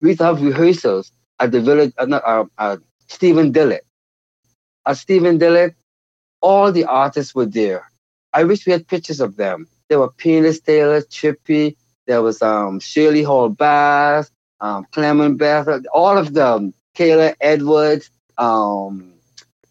we 0.00 0.10
used 0.10 0.18
to 0.20 0.26
have 0.26 0.42
rehearsals 0.42 1.12
at 1.38 1.52
the 1.52 1.60
village 1.60 1.92
uh, 1.98 2.06
uh, 2.10 2.44
uh, 2.58 2.76
Stephen 3.08 3.52
Dillett. 3.52 3.80
At 4.86 4.96
Stephen 4.96 5.38
Dillett, 5.38 5.74
all 6.40 6.72
the 6.72 6.84
artists 6.84 7.34
were 7.34 7.46
there. 7.46 7.90
I 8.32 8.44
wish 8.44 8.66
we 8.66 8.72
had 8.72 8.86
pictures 8.86 9.20
of 9.20 9.36
them. 9.36 9.66
There 9.88 9.98
were 9.98 10.10
Peanuts 10.10 10.60
Taylor, 10.60 11.02
Chippy, 11.02 11.76
there 12.06 12.22
was 12.22 12.40
um, 12.42 12.80
Shirley 12.80 13.22
Hall 13.22 13.48
Bass, 13.48 14.30
um, 14.60 14.86
Clement 14.92 15.38
Beth, 15.38 15.68
all 15.92 16.16
of 16.16 16.34
them, 16.34 16.72
Kayla 16.94 17.34
Edwards, 17.40 18.10
um, 18.38 19.14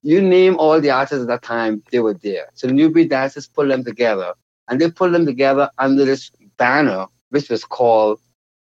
you 0.01 0.21
name 0.21 0.55
all 0.57 0.79
the 0.79 0.91
artists 0.91 1.21
at 1.21 1.27
that 1.27 1.41
time, 1.41 1.83
they 1.91 1.99
were 1.99 2.13
there. 2.13 2.49
So 2.53 2.67
the 2.67 2.73
New 2.73 2.89
Dancers 3.05 3.47
put 3.47 3.67
them 3.67 3.83
together, 3.83 4.33
and 4.69 4.79
they 4.79 4.89
put 4.89 5.11
them 5.11 5.25
together 5.25 5.69
under 5.77 6.05
this 6.05 6.31
banner, 6.57 7.07
which 7.29 7.49
was 7.49 7.65
called 7.65 8.19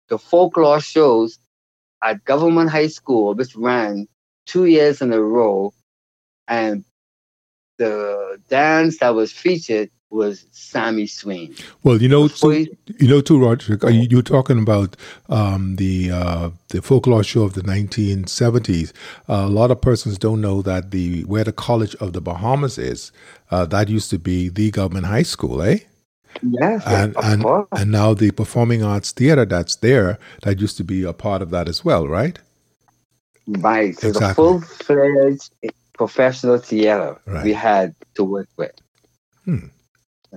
the 0.09 0.17
Folklore 0.17 0.79
Shows 0.79 1.39
at 2.03 2.23
Government 2.23 2.69
High 2.69 2.87
School, 2.87 3.33
which 3.33 3.55
ran 3.55 4.07
two 4.45 4.65
years 4.65 5.01
in 5.01 5.11
a 5.11 5.21
row, 5.21 5.73
and 6.47 6.85
the 7.77 8.41
dance 8.49 8.99
that 8.99 9.15
was 9.15 9.31
featured 9.31 9.89
was 10.09 10.45
Sammy 10.51 11.07
Swing. 11.07 11.55
Well, 11.83 12.01
you 12.01 12.07
know, 12.09 12.27
so, 12.27 12.49
Before 12.49 12.75
you 12.99 13.07
know 13.07 13.21
too, 13.21 13.39
Roger. 13.39 13.77
You, 13.89 14.07
you're 14.09 14.21
talking 14.21 14.59
about 14.59 14.95
um, 15.29 15.75
the 15.77 16.11
uh, 16.11 16.49
the 16.69 16.81
folklore 16.81 17.23
show 17.23 17.43
of 17.43 17.53
the 17.53 17.61
1970s. 17.61 18.93
Uh, 19.29 19.33
a 19.45 19.49
lot 19.49 19.71
of 19.71 19.81
persons 19.81 20.17
don't 20.17 20.41
know 20.41 20.61
that 20.61 20.91
the 20.91 21.23
where 21.25 21.43
the 21.43 21.51
College 21.53 21.95
of 21.95 22.13
the 22.13 22.21
Bahamas 22.21 22.77
is. 22.77 23.11
Uh, 23.51 23.65
that 23.65 23.89
used 23.89 24.09
to 24.11 24.19
be 24.19 24.49
the 24.49 24.71
government 24.71 25.05
high 25.07 25.23
school, 25.23 25.61
eh? 25.61 25.79
Yes, 26.41 26.83
And 26.85 27.15
of 27.15 27.25
and 27.25 27.43
course. 27.43 27.67
and 27.75 27.91
now 27.91 28.13
the 28.13 28.31
performing 28.31 28.83
arts 28.83 29.11
theater 29.11 29.45
that's 29.45 29.75
there 29.77 30.19
that 30.43 30.59
used 30.59 30.77
to 30.77 30.83
be 30.83 31.03
a 31.03 31.13
part 31.13 31.41
of 31.41 31.49
that 31.51 31.67
as 31.67 31.83
well, 31.85 32.07
right? 32.07 32.39
Right. 33.47 33.97
So 33.97 34.11
the 34.11 34.19
Exactly. 34.19 34.33
full 34.35 34.61
fledged 34.61 35.51
professional 35.93 36.57
theater 36.59 37.19
Right. 37.25 37.43
we 37.43 37.53
had 37.53 37.95
to 38.15 38.23
work 38.23 38.49
with. 38.57 38.71
Hmm. 39.45 39.67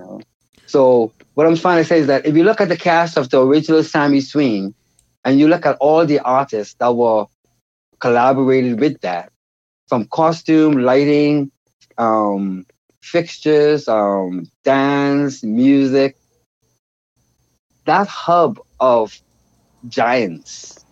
Know? 0.01 0.21
So 0.65 1.13
what 1.33 1.47
I'm 1.47 1.55
trying 1.55 1.77
to 1.77 1.85
say 1.85 1.99
is 1.99 2.07
that 2.07 2.25
if 2.25 2.35
you 2.35 2.43
look 2.43 2.61
at 2.61 2.69
the 2.69 2.77
cast 2.77 3.17
of 3.17 3.29
the 3.29 3.45
original 3.45 3.83
Sammy 3.83 4.21
Swing 4.21 4.73
and 5.23 5.39
you 5.39 5.47
look 5.47 5.65
at 5.65 5.77
all 5.79 6.05
the 6.05 6.19
artists 6.19 6.75
that 6.75 6.95
were 6.95 7.25
collaborated 7.99 8.79
with 8.79 8.99
that, 9.01 9.31
from 9.87 10.05
costume, 10.05 10.73
lighting, 10.73 11.51
um, 11.97 12.65
fixtures, 13.01 13.87
um, 13.87 14.49
dance, 14.63 15.43
music, 15.43 16.17
that 17.85 18.07
hub 18.07 18.59
of 18.79 19.19
giants 19.87 20.85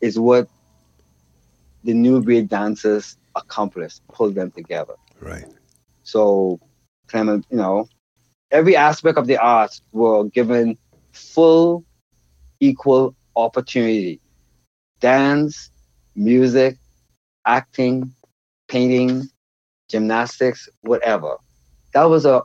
is 0.00 0.18
what 0.18 0.48
the 1.84 1.94
new 1.94 2.20
breed 2.20 2.48
dancers 2.48 3.16
accomplished, 3.36 4.00
pulled 4.08 4.34
them 4.34 4.50
together. 4.50 4.94
Right. 5.20 5.46
So, 6.02 6.58
kind 7.10 7.28
of, 7.28 7.44
you 7.50 7.56
know, 7.56 7.88
every 8.50 8.76
aspect 8.76 9.18
of 9.18 9.26
the 9.26 9.36
arts 9.36 9.82
were 9.92 10.24
given 10.24 10.76
full, 11.12 11.84
equal 12.60 13.14
opportunity. 13.36 14.20
Dance, 15.00 15.70
music, 16.14 16.78
acting, 17.46 18.12
painting, 18.68 19.28
gymnastics, 19.88 20.68
whatever. 20.82 21.36
That 21.94 22.04
was 22.04 22.24
an 22.24 22.42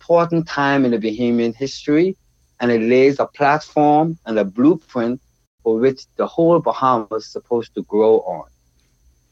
important 0.00 0.46
time 0.46 0.84
in 0.84 0.92
the 0.92 0.98
Bahamian 0.98 1.54
history, 1.54 2.16
and 2.60 2.70
it 2.70 2.80
lays 2.82 3.18
a 3.18 3.26
platform 3.26 4.18
and 4.26 4.38
a 4.38 4.44
blueprint 4.44 5.20
for 5.62 5.78
which 5.78 6.06
the 6.16 6.26
whole 6.26 6.58
Bahamas 6.60 7.24
is 7.24 7.32
supposed 7.32 7.74
to 7.74 7.82
grow 7.82 8.20
on. 8.20 8.48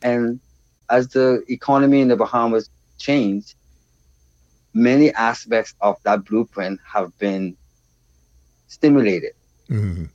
And 0.03 0.41
as 0.91 1.09
the 1.09 1.43
economy 1.49 2.01
in 2.01 2.09
the 2.09 2.17
Bahamas 2.17 2.69
changed, 2.99 3.55
many 4.77 5.11
aspects 5.15 5.75
of 5.81 5.97
that 6.05 6.25
blueprint 6.27 6.79
have 6.85 7.17
been 7.19 7.57
stimulated. 8.69 9.33
Mhm. 9.71 10.11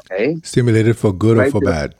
Okay, 0.00 0.36
Stimulated 0.42 0.96
for 0.98 1.12
good 1.12 1.38
or 1.38 1.50
for 1.50 1.60
bad. 1.60 1.94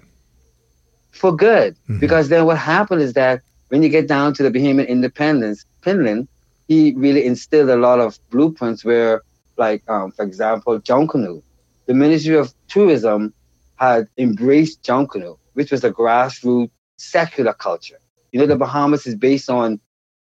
for 1.13 1.35
good, 1.37 1.77
Mhm. 1.89 2.01
because 2.01 2.29
then 2.29 2.45
what 2.47 2.59
happened 2.59 3.03
is 3.03 3.13
that 3.13 3.43
when 3.69 3.83
you 3.85 3.89
get 3.89 4.09
down 4.09 4.35
to 4.35 4.43
the 4.43 4.51
Bahamian 4.51 4.89
independence, 4.89 5.65
Pindling, 5.83 6.27
he 6.67 6.93
really 6.97 7.25
instilled 7.25 7.71
a 7.71 7.77
lot 7.77 8.01
of 8.01 8.19
blueprints 8.31 8.85
where, 8.85 9.23
like, 9.57 9.83
um, 9.89 10.11
for 10.11 10.25
example, 10.25 10.81
Jonkanu, 10.81 11.43
the 11.87 11.95
Ministry 11.95 12.37
of 12.37 12.53
Tourism 12.69 13.33
had 13.77 14.09
embraced 14.19 14.83
Jonkanu, 14.83 15.37
which 15.55 15.71
was 15.71 15.85
a 15.85 15.93
grassroots 15.93 16.71
secular 16.97 17.53
culture. 17.53 18.01
You 18.33 18.41
know, 18.41 18.47
the 18.47 18.57
Bahamas 18.57 19.07
is 19.07 19.15
based 19.15 19.49
on 19.49 19.79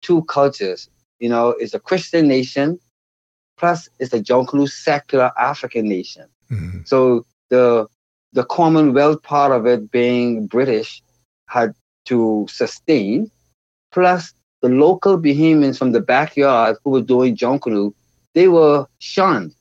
two 0.02 0.24
cultures. 0.24 0.90
You 1.24 1.30
know, 1.30 1.46
it's 1.62 1.74
a 1.74 1.80
Christian 1.80 2.28
nation, 2.28 2.68
plus 3.60 3.80
it's 4.00 4.14
a 4.14 4.20
Jonkanu 4.30 4.70
secular 4.70 5.32
African 5.50 5.86
nation. 5.98 6.26
Mhm. 6.52 6.86
So 6.92 7.26
the 7.54 7.88
the 8.38 8.46
Commonwealth 8.58 9.22
part 9.24 9.52
of 9.58 9.62
it 9.74 9.82
being 10.00 10.48
British 10.56 11.02
had 11.56 11.70
to 12.10 12.18
sustain, 12.50 13.32
plus 13.96 14.34
the 14.64 14.72
local 14.86 15.16
Bahamians 15.26 15.78
from 15.78 15.92
the 15.94 16.02
backyard 16.16 16.76
who 16.84 16.90
were 16.96 17.08
doing 17.14 17.38
Jonkanu, 17.38 17.94
they 18.36 18.48
were 18.58 18.86
shunned. 19.00 19.54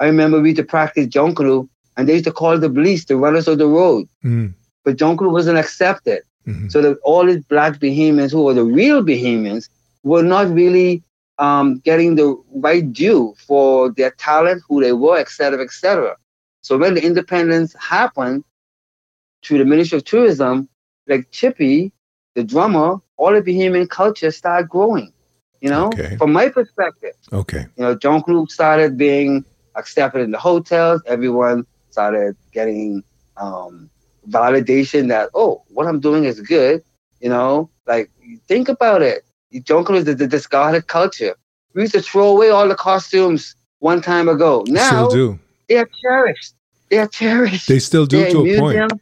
I 0.00 0.06
remember 0.06 0.40
we 0.40 0.48
used 0.48 0.62
to 0.62 0.64
practice 0.76 1.06
Jonkanu 1.06 1.68
and 1.96 2.08
they 2.08 2.14
used 2.14 2.24
to 2.30 2.32
call 2.32 2.58
the 2.58 2.70
police, 2.78 3.04
the 3.04 3.16
runners 3.16 3.46
of 3.46 3.58
the 3.58 3.68
road. 3.68 4.08
Mm. 4.24 4.54
But 4.84 4.96
Jonkanu 4.96 5.30
wasn't 5.30 5.58
accepted. 5.64 6.22
Mhm. 6.48 6.68
So 6.72 6.82
that 6.82 6.98
all 7.04 7.24
these 7.26 7.44
black 7.54 7.78
Bahamians 7.78 8.32
who 8.32 8.42
were 8.42 8.54
the 8.60 8.64
real 8.80 9.00
Bahamians 9.10 9.68
were 10.04 10.22
not 10.22 10.48
really 10.50 11.02
um, 11.38 11.78
getting 11.80 12.14
the 12.14 12.36
right 12.54 12.92
due 12.92 13.34
for 13.46 13.90
their 13.92 14.12
talent, 14.12 14.62
who 14.68 14.80
they 14.82 14.92
were, 14.92 15.18
et 15.18 15.28
cetera, 15.28 15.62
et 15.62 15.70
cetera. 15.72 16.16
So 16.62 16.78
when 16.78 16.94
the 16.94 17.04
independence 17.04 17.74
happened 17.80 18.44
to 19.42 19.58
the 19.58 19.64
Ministry 19.64 19.98
of 19.98 20.04
Tourism, 20.04 20.68
like 21.08 21.30
Chippy, 21.30 21.92
the 22.34 22.44
drummer, 22.44 22.98
all 23.16 23.32
the 23.32 23.42
Bahamian 23.42 23.88
culture 23.88 24.30
started 24.30 24.68
growing. 24.68 25.12
You 25.60 25.70
know, 25.70 25.88
Okay. 25.88 26.16
from 26.16 26.32
my 26.32 26.48
perspective, 26.48 27.14
Okay. 27.32 27.66
you 27.76 27.84
know, 27.84 27.94
John 27.96 28.20
Group 28.20 28.50
started 28.50 28.96
being 28.96 29.44
accepted 29.76 30.20
in 30.22 30.30
the 30.30 30.38
hotels. 30.38 31.02
Everyone 31.06 31.66
started 31.90 32.36
getting 32.52 33.02
um, 33.36 33.90
validation 34.28 35.08
that, 35.08 35.30
oh, 35.34 35.64
what 35.68 35.86
I'm 35.86 36.00
doing 36.00 36.24
is 36.24 36.40
good. 36.40 36.82
You 37.20 37.30
know, 37.30 37.70
like 37.86 38.10
think 38.48 38.68
about 38.68 39.02
it. 39.02 39.23
Group 39.60 39.90
is 39.90 40.04
the, 40.04 40.14
the 40.14 40.26
discarded 40.26 40.86
culture. 40.86 41.34
We 41.74 41.82
used 41.82 41.94
to 41.94 42.02
throw 42.02 42.28
away 42.28 42.50
all 42.50 42.68
the 42.68 42.74
costumes 42.74 43.54
one 43.80 44.00
time 44.00 44.28
ago. 44.28 44.64
Now 44.68 45.08
still 45.08 45.10
do. 45.10 45.38
they 45.68 45.76
are 45.78 45.88
cherished. 46.02 46.54
They 46.90 46.98
are 46.98 47.08
cherished. 47.08 47.68
They 47.68 47.78
still 47.78 48.06
do 48.06 48.18
They're 48.18 48.30
to 48.30 48.56
a 48.56 48.58
point. 48.60 48.92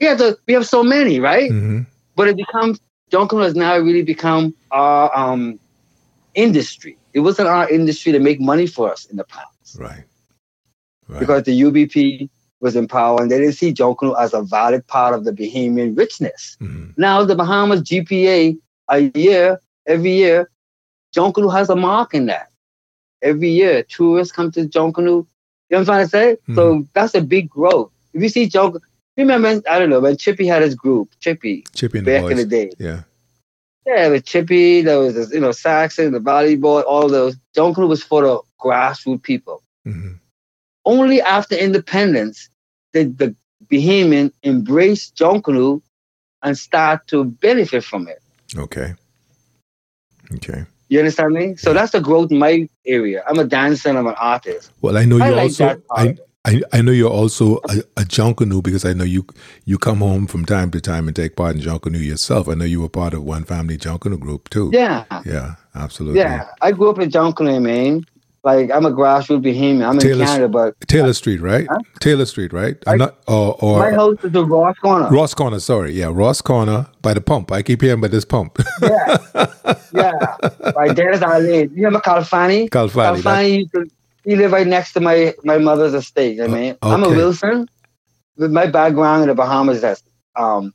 Yeah, 0.00 0.14
the, 0.14 0.36
we 0.46 0.54
have 0.54 0.66
so 0.66 0.82
many, 0.82 1.20
right? 1.20 1.50
Mhm. 1.50 1.86
but 2.16 2.28
it 2.28 2.36
becomes 2.36 2.80
Jungle 3.10 3.40
has 3.40 3.54
now 3.54 3.76
really 3.78 4.02
become 4.02 4.54
our 4.70 5.16
um, 5.16 5.58
industry. 6.34 6.96
It 7.12 7.20
wasn't 7.20 7.48
our 7.48 7.68
industry 7.68 8.10
to 8.12 8.18
make 8.18 8.40
money 8.40 8.66
for 8.66 8.90
us 8.90 9.04
in 9.06 9.16
the 9.16 9.24
past 9.24 9.76
Right. 9.78 10.04
Right. 11.08 11.20
because 11.20 11.42
the 11.44 11.60
UBP 11.60 12.28
was 12.60 12.74
in 12.74 12.88
power 12.88 13.20
and 13.20 13.30
they 13.30 13.38
didn't 13.38 13.54
see 13.54 13.72
Jungle 13.72 14.16
as 14.16 14.32
a 14.32 14.42
valid 14.42 14.86
part 14.86 15.14
of 15.14 15.24
the 15.24 15.32
Bahamian 15.32 15.96
richness. 15.96 16.56
Mhm. 16.60 16.94
Now 16.96 17.24
the 17.24 17.34
Bahamas 17.34 17.82
GPA 17.82 18.56
a 18.92 19.10
year, 19.14 19.60
every 19.86 20.12
year, 20.12 20.50
Jungle 21.12 21.50
has 21.50 21.70
a 21.70 21.76
mark 21.76 22.14
in 22.14 22.26
that. 22.26 22.50
Every 23.22 23.50
year, 23.50 23.82
tourists 23.82 24.32
come 24.32 24.50
to 24.52 24.66
Jungle. 24.66 25.04
You 25.04 25.08
know 25.08 25.26
what 25.68 25.78
I'm 25.78 25.84
trying 25.86 26.04
to 26.04 26.10
say? 26.10 26.36
So 26.54 26.86
that's 26.92 27.14
a 27.14 27.20
big 27.22 27.48
growth. 27.48 27.90
If 28.12 28.22
you 28.22 28.28
see 28.28 28.46
Jungle, 28.48 28.80
remember, 29.16 29.62
I 29.68 29.78
don't 29.78 29.90
know, 29.90 30.00
when 30.00 30.16
Chippy 30.16 30.46
had 30.46 30.62
his 30.62 30.74
group, 30.74 31.08
Chippy, 31.20 31.64
Chippy 31.74 32.00
the 32.00 32.04
back 32.04 32.22
boys. 32.22 32.30
in 32.32 32.36
the 32.38 32.44
day. 32.44 32.72
Yeah. 32.78 33.02
Yeah, 33.84 34.10
the 34.10 34.20
chippy, 34.20 34.82
there 34.82 35.00
was 35.00 35.14
this, 35.14 35.32
you 35.32 35.40
know, 35.40 35.50
Saxon, 35.50 36.12
the 36.12 36.20
Valley 36.20 36.54
Boys, 36.54 36.84
all 36.84 37.08
those. 37.08 37.34
Jungle 37.52 37.88
was 37.88 38.00
for 38.00 38.22
the 38.22 38.40
grassroots 38.60 39.24
people. 39.24 39.60
Mhm. 39.84 40.20
Only 40.84 41.20
after 41.20 41.56
independence 41.56 42.48
did 42.92 43.18
the 43.18 43.34
Bahamian 43.68 44.32
embrace 44.44 45.10
Jungle 45.10 45.82
and 46.42 46.56
start 46.56 47.08
to 47.08 47.24
benefit 47.24 47.82
from 47.82 48.06
it. 48.06 48.21
Okay. 48.56 48.94
Okay. 50.34 50.64
You 50.88 50.98
understand 50.98 51.32
me? 51.32 51.56
So 51.56 51.72
that's 51.72 51.92
the 51.92 52.00
growth 52.00 52.30
in 52.30 52.38
my 52.38 52.68
area. 52.86 53.22
I'm 53.26 53.38
a 53.38 53.44
dancer 53.44 53.88
and 53.88 53.98
I'm 53.98 54.06
an 54.06 54.14
artist. 54.18 54.72
Well, 54.82 54.98
I 54.98 55.04
know 55.04 55.16
you 55.16 55.34
like 55.34 55.44
also. 55.44 55.82
I. 55.90 56.16
I 56.44 56.60
I 56.72 56.82
know 56.82 56.90
you're 56.90 57.08
also 57.08 57.58
a, 57.68 57.78
a 57.96 58.02
Junkanoo 58.02 58.64
because 58.64 58.84
I 58.84 58.94
know 58.94 59.04
you 59.04 59.24
you 59.64 59.78
come 59.78 59.98
home 59.98 60.26
from 60.26 60.44
time 60.44 60.72
to 60.72 60.80
time 60.80 61.06
and 61.06 61.14
take 61.14 61.36
part 61.36 61.54
in 61.54 61.62
Junkanoo 61.62 62.04
yourself. 62.04 62.48
I 62.48 62.54
know 62.54 62.64
you 62.64 62.80
were 62.80 62.88
part 62.88 63.14
of 63.14 63.22
one 63.22 63.44
family 63.44 63.78
Junkanoo 63.78 64.18
group 64.18 64.50
too. 64.50 64.70
Yeah, 64.72 65.04
Yeah. 65.24 65.54
Absolutely. 65.74 66.18
yeah. 66.20 66.48
I 66.60 66.72
grew 66.72 66.90
up 66.90 66.98
in 66.98 67.10
Junkanoo, 67.10 67.62
man. 67.62 68.04
Like 68.44 68.72
I'm 68.72 68.84
a 68.84 68.90
grassroots 68.90 69.42
Bahamian. 69.42 69.86
I'm 69.86 70.00
in 70.00 70.18
Canada, 70.18 70.48
but 70.48 70.74
Taylor 70.88 71.12
Street, 71.12 71.40
right? 71.40 71.66
Huh? 71.70 71.78
Taylor 72.00 72.26
Street, 72.26 72.52
right? 72.52 72.76
I'm 72.88 72.98
not, 72.98 73.18
or 73.28 73.56
or 73.60 73.78
my 73.78 73.92
house 73.92 74.16
is 74.24 74.32
the 74.32 74.44
Ross 74.44 74.76
Corner. 74.78 75.08
Ross 75.10 75.32
Corner. 75.32 75.60
Sorry, 75.60 75.92
yeah, 75.92 76.10
Ross 76.12 76.40
Corner 76.40 76.88
by 77.02 77.14
the 77.14 77.20
pump. 77.20 77.52
I 77.52 77.62
keep 77.62 77.82
hearing 77.82 78.00
about 78.00 78.10
this 78.10 78.24
pump. 78.24 78.58
Yeah, 78.82 79.16
yeah. 79.94 80.36
Right 80.74 80.96
there's 80.96 81.22
our 81.22 81.38
lane. 81.38 81.70
You 81.70 81.84
remember 81.84 82.00
Calfani? 82.00 82.68
Calfani, 82.68 83.22
that- 83.22 83.24
Calfani 83.24 83.70
to, 83.72 83.88
he 84.24 84.34
lived 84.36 84.52
right 84.52 84.66
next 84.66 84.92
to 84.94 85.00
my, 85.00 85.34
my 85.44 85.58
mother's 85.58 85.94
estate. 85.94 86.40
I 86.40 86.46
mean, 86.48 86.76
I'm 86.82 87.04
a. 87.04 87.08
Wilson. 87.08 87.68
With 88.36 88.50
my 88.50 88.66
background 88.66 89.22
in 89.22 89.28
the 89.28 89.34
Bahamas, 89.34 89.82
that's 89.82 90.02
um, 90.36 90.72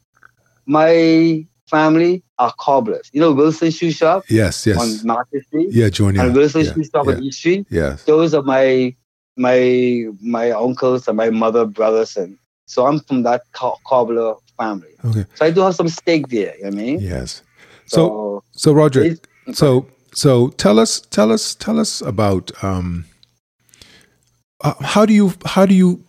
my 0.67 1.45
family 1.69 2.23
are 2.39 2.53
cobblers. 2.59 3.09
You 3.13 3.21
know 3.21 3.31
Wilson 3.33 3.71
Shoe 3.71 3.91
Shop 3.91 4.23
yes, 4.29 4.65
yes, 4.65 4.77
on 4.79 5.05
Market 5.05 5.45
Street 5.45 5.69
yeah, 5.71 5.89
Junior. 5.89 6.21
and 6.21 6.35
Wilson 6.35 6.65
yeah, 6.65 6.73
Shoe 6.73 6.83
Shop 6.83 7.05
yeah, 7.05 7.13
on 7.13 7.23
East 7.23 7.39
Street. 7.39 7.67
yes. 7.69 8.03
Those 8.03 8.33
are 8.33 8.43
my 8.43 8.95
my 9.35 10.05
my 10.21 10.51
uncles 10.51 11.07
and 11.07 11.17
my 11.17 11.29
mother 11.29 11.65
brothers, 11.65 12.17
and 12.17 12.37
so 12.65 12.85
I'm 12.87 12.99
from 13.01 13.23
that 13.23 13.43
co- 13.53 13.77
cobbler 13.85 14.35
family. 14.57 14.89
Okay. 15.05 15.25
So 15.35 15.45
I 15.45 15.51
do 15.51 15.61
have 15.61 15.75
some 15.75 15.89
stake 15.89 16.27
there. 16.29 16.55
You 16.57 16.63
know 16.63 16.69
what 16.69 16.79
I 16.79 16.81
mean? 16.81 16.99
Yes. 16.99 17.43
So 17.85 17.97
So 17.97 18.43
so 18.51 18.73
Roger, 18.73 19.15
so 19.53 19.87
so 20.13 20.49
tell 20.49 20.79
us 20.79 21.01
tell 21.01 21.31
us 21.31 21.55
tell 21.55 21.79
us 21.79 22.01
about 22.01 22.51
um 22.63 23.05
uh, 24.61 24.73
how 24.81 25.05
do 25.05 25.13
you 25.13 25.33
how 25.45 25.65
do 25.65 25.73
you 25.75 26.03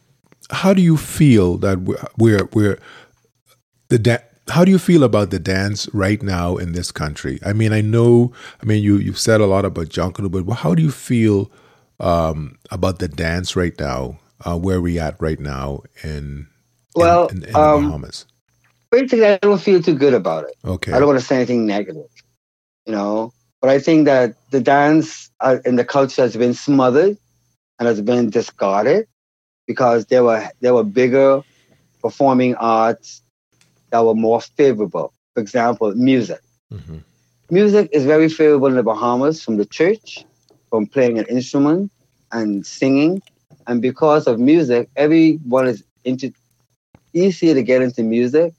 how 0.50 0.72
do 0.72 0.80
you 0.82 0.96
feel 0.96 1.58
that 1.58 1.80
we're 1.82 2.02
we're, 2.16 2.48
we're 2.54 2.78
the 3.88 3.98
da- 3.98 4.27
how 4.50 4.64
do 4.64 4.70
you 4.70 4.78
feel 4.78 5.04
about 5.04 5.30
the 5.30 5.38
dance 5.38 5.88
right 5.92 6.22
now 6.22 6.56
in 6.56 6.72
this 6.72 6.90
country? 6.90 7.38
I 7.44 7.52
mean, 7.52 7.72
I 7.72 7.80
know. 7.80 8.32
I 8.62 8.66
mean, 8.66 8.82
you 8.82 8.96
you've 8.96 9.18
said 9.18 9.40
a 9.40 9.46
lot 9.46 9.64
about 9.64 9.88
Jungle, 9.88 10.28
but 10.28 10.44
how 10.54 10.74
do 10.74 10.82
you 10.82 10.90
feel 10.90 11.50
um, 12.00 12.58
about 12.70 12.98
the 12.98 13.08
dance 13.08 13.56
right 13.56 13.78
now? 13.78 14.18
Uh, 14.46 14.56
where 14.56 14.80
we 14.80 15.00
at 15.00 15.20
right 15.20 15.40
now 15.40 15.82
in 16.04 16.46
Well, 16.94 17.26
in, 17.26 17.38
in, 17.38 17.44
in 17.44 17.52
the 17.52 17.58
um, 17.58 17.86
Bahamas? 17.86 18.24
basically, 18.90 19.26
I 19.26 19.36
don't 19.38 19.60
feel 19.60 19.82
too 19.82 19.96
good 19.96 20.14
about 20.14 20.44
it. 20.44 20.56
Okay, 20.64 20.92
I 20.92 20.98
don't 20.98 21.08
want 21.08 21.18
to 21.18 21.24
say 21.24 21.36
anything 21.36 21.66
negative, 21.66 22.06
you 22.86 22.92
know. 22.92 23.32
But 23.60 23.70
I 23.70 23.80
think 23.80 24.04
that 24.04 24.34
the 24.50 24.60
dance 24.60 25.30
uh, 25.40 25.58
in 25.64 25.74
the 25.74 25.84
culture 25.84 26.22
has 26.22 26.36
been 26.36 26.54
smothered 26.54 27.18
and 27.78 27.88
has 27.88 28.00
been 28.00 28.30
discarded 28.30 29.08
because 29.66 30.06
there 30.06 30.22
were 30.22 30.48
there 30.60 30.74
were 30.74 30.84
bigger 30.84 31.42
performing 32.00 32.54
arts 32.56 33.22
that 33.90 34.04
were 34.04 34.14
more 34.14 34.40
favorable. 34.40 35.12
For 35.34 35.40
example, 35.40 35.94
music. 35.94 36.40
Mhm. 36.72 37.02
Music 37.50 37.88
is 37.92 38.04
very 38.04 38.28
favorable 38.28 38.68
in 38.68 38.74
the 38.76 38.82
Bahamas 38.82 39.42
from 39.42 39.56
the 39.56 39.64
church, 39.66 40.24
from 40.70 40.86
playing 40.86 41.18
an 41.18 41.24
instrument 41.26 41.90
and 42.32 42.64
singing. 42.66 43.22
And 43.66 43.80
because 43.80 44.26
of 44.26 44.38
music, 44.38 44.88
everyone 44.96 45.68
is 45.68 45.84
into 46.04 46.32
easier 47.14 47.54
to 47.54 47.62
get 47.62 47.82
into 47.82 48.02
music 48.02 48.52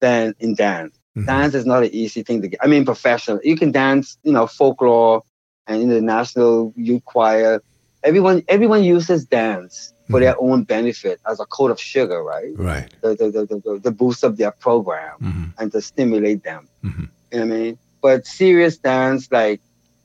than 0.00 0.34
in 0.40 0.54
dance. 0.54 0.98
Mhm. 1.16 1.26
Dance 1.26 1.54
is 1.54 1.66
not 1.66 1.82
an 1.82 1.90
easy 1.92 2.22
thing 2.22 2.42
to 2.42 2.48
get. 2.48 2.60
I 2.62 2.66
mean, 2.66 2.84
professional. 2.84 3.40
You 3.42 3.56
can 3.56 3.70
dance, 3.72 4.16
you 4.22 4.32
know, 4.32 4.46
folklore 4.46 5.22
and 5.66 5.82
in 5.82 5.88
the 5.88 6.00
national 6.00 6.72
youth 6.76 7.04
choir. 7.04 7.62
Everyone, 8.02 8.42
everyone 8.48 8.82
uses 8.84 9.24
dance 9.26 9.92
for 10.10 10.20
their 10.20 10.40
own 10.40 10.64
benefit 10.64 11.20
as 11.26 11.40
a 11.40 11.46
coat 11.46 11.70
of 11.70 11.80
sugar, 11.80 12.22
right? 12.22 12.52
right. 12.56 12.92
The, 13.02 13.14
the, 13.14 13.30
the, 13.30 13.80
the, 13.82 13.90
boost 13.90 14.24
of 14.24 14.36
their 14.36 14.50
program 14.50 15.16
hmm 15.18 15.44
and 15.58 15.70
to 15.72 15.80
stimulate 15.82 16.42
them. 16.42 16.68
Mhm. 16.82 17.08
You 17.32 17.40
know 17.40 17.46
what 17.46 17.54
I 17.54 17.58
mean? 17.58 17.78
But 18.00 18.26
serious 18.26 18.78
dance, 18.78 19.30
like 19.30 19.60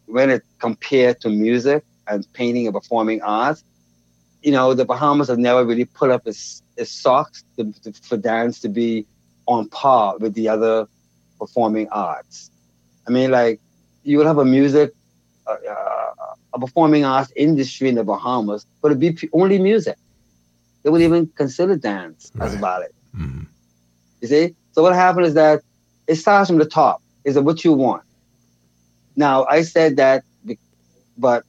when 0.06 0.30
it 0.30 0.44
compared 0.60 1.22
to 1.22 1.30
music 1.30 1.84
and 2.08 2.26
painting 2.34 2.68
and 2.68 2.74
performing 2.74 3.22
arts, 3.22 3.63
you 4.41 4.52
know, 4.52 4.74
the 4.74 4.86
Bahamas 4.86 5.30
have 5.30 5.39
never 5.39 5.63
really 5.65 5.86
put 5.86 6.12
up 6.12 6.28
its, 6.28 6.62
its 6.78 6.91
socks 6.91 7.44
to, 7.58 7.72
to, 7.84 7.94
for 7.94 8.18
dance 8.18 8.60
to 8.60 8.70
be 8.70 9.08
on 9.48 9.70
par 9.70 10.18
with 10.18 10.34
the 10.34 10.50
other 10.50 10.88
performing 11.39 11.88
arts. 11.89 12.52
I 13.08 13.12
mean, 13.12 13.32
like 13.32 13.60
you 14.04 14.18
would 14.18 14.28
have 14.28 14.38
a 14.38 14.46
music, 14.46 14.94
a 15.47 16.60
performing 16.60 17.05
arts 17.05 17.31
industry 17.36 17.89
in 17.89 17.95
the 17.95 18.03
Bahamas, 18.03 18.65
but 18.81 18.91
it'd 18.91 18.99
be 18.99 19.29
only 19.34 19.60
music. 19.60 19.97
They 20.84 20.89
wouldn't 20.89 21.08
even 21.10 21.31
consider 21.36 21.75
dance 21.75 22.31
as 22.41 22.53
Right. 22.53 22.62
valid. 22.62 22.91
hmm 23.13 23.41
You 24.21 24.27
see? 24.27 24.55
So 24.71 24.81
what 24.84 24.93
happened 24.95 25.25
is 25.27 25.34
that 25.36 25.62
it 26.08 26.15
starts 26.15 26.49
from 26.49 26.58
the 26.60 26.65
top. 26.65 27.01
Is 27.23 27.36
it 27.38 27.43
what 27.43 27.63
you 27.63 27.73
want? 27.73 28.03
Now 29.15 29.45
I 29.49 29.62
said 29.62 29.97
that, 29.97 30.23
but 31.17 31.43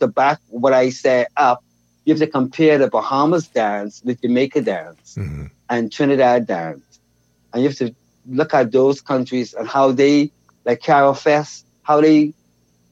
the 0.00 0.08
back 0.08 0.38
what 0.48 0.72
I 0.72 0.90
said 0.90 1.26
up, 1.36 1.60
you 2.04 2.12
have 2.14 2.20
to 2.20 2.26
compare 2.26 2.78
the 2.78 2.88
Bahamas 2.88 3.48
dance 3.48 4.00
with 4.04 4.20
Jamaica 4.22 4.62
dance 4.62 5.14
hmm 5.16 5.44
and 5.70 5.92
Trinidad 5.92 6.46
dance, 6.46 7.00
and 7.52 7.62
you 7.62 7.68
have 7.68 7.78
to 7.78 7.94
look 8.26 8.54
at 8.54 8.72
those 8.72 9.00
countries 9.00 9.54
and 9.54 9.68
how 9.68 9.92
they, 9.92 10.32
like 10.64 10.80
Carol 10.80 11.14
Fest, 11.14 11.64
how 11.82 12.00
they 12.00 12.32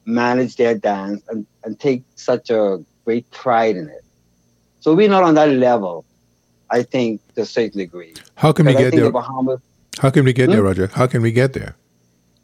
manage 0.07 0.55
their 0.55 0.73
dance 0.75 1.21
and, 1.29 1.45
and 1.63 1.79
take 1.79 2.03
such 2.15 2.49
a 2.49 2.79
great 3.05 3.29
pride 3.29 3.75
in 3.75 3.89
it. 3.89 4.03
So 4.79 4.95
we're 4.95 5.09
not 5.09 5.23
on 5.23 5.35
that 5.35 5.49
level, 5.49 6.05
I 6.71 6.83
think, 6.83 7.21
to 7.35 7.41
a 7.41 7.45
certain 7.45 7.77
degree. 7.77 8.13
How 8.35 8.51
can 8.53 8.65
we 8.65 8.73
get 8.73 8.93
there? 8.93 9.03
the 9.05 9.11
Bahamas 9.11 9.59
How 9.99 10.09
can 10.09 10.23
we 10.25 10.33
get 10.33 10.49
there, 10.49 10.61
Hmm? 10.61 10.65
Roger? 10.67 10.87
How 10.87 11.07
can 11.07 11.21
we 11.21 11.31
get 11.31 11.53
there? 11.53 11.75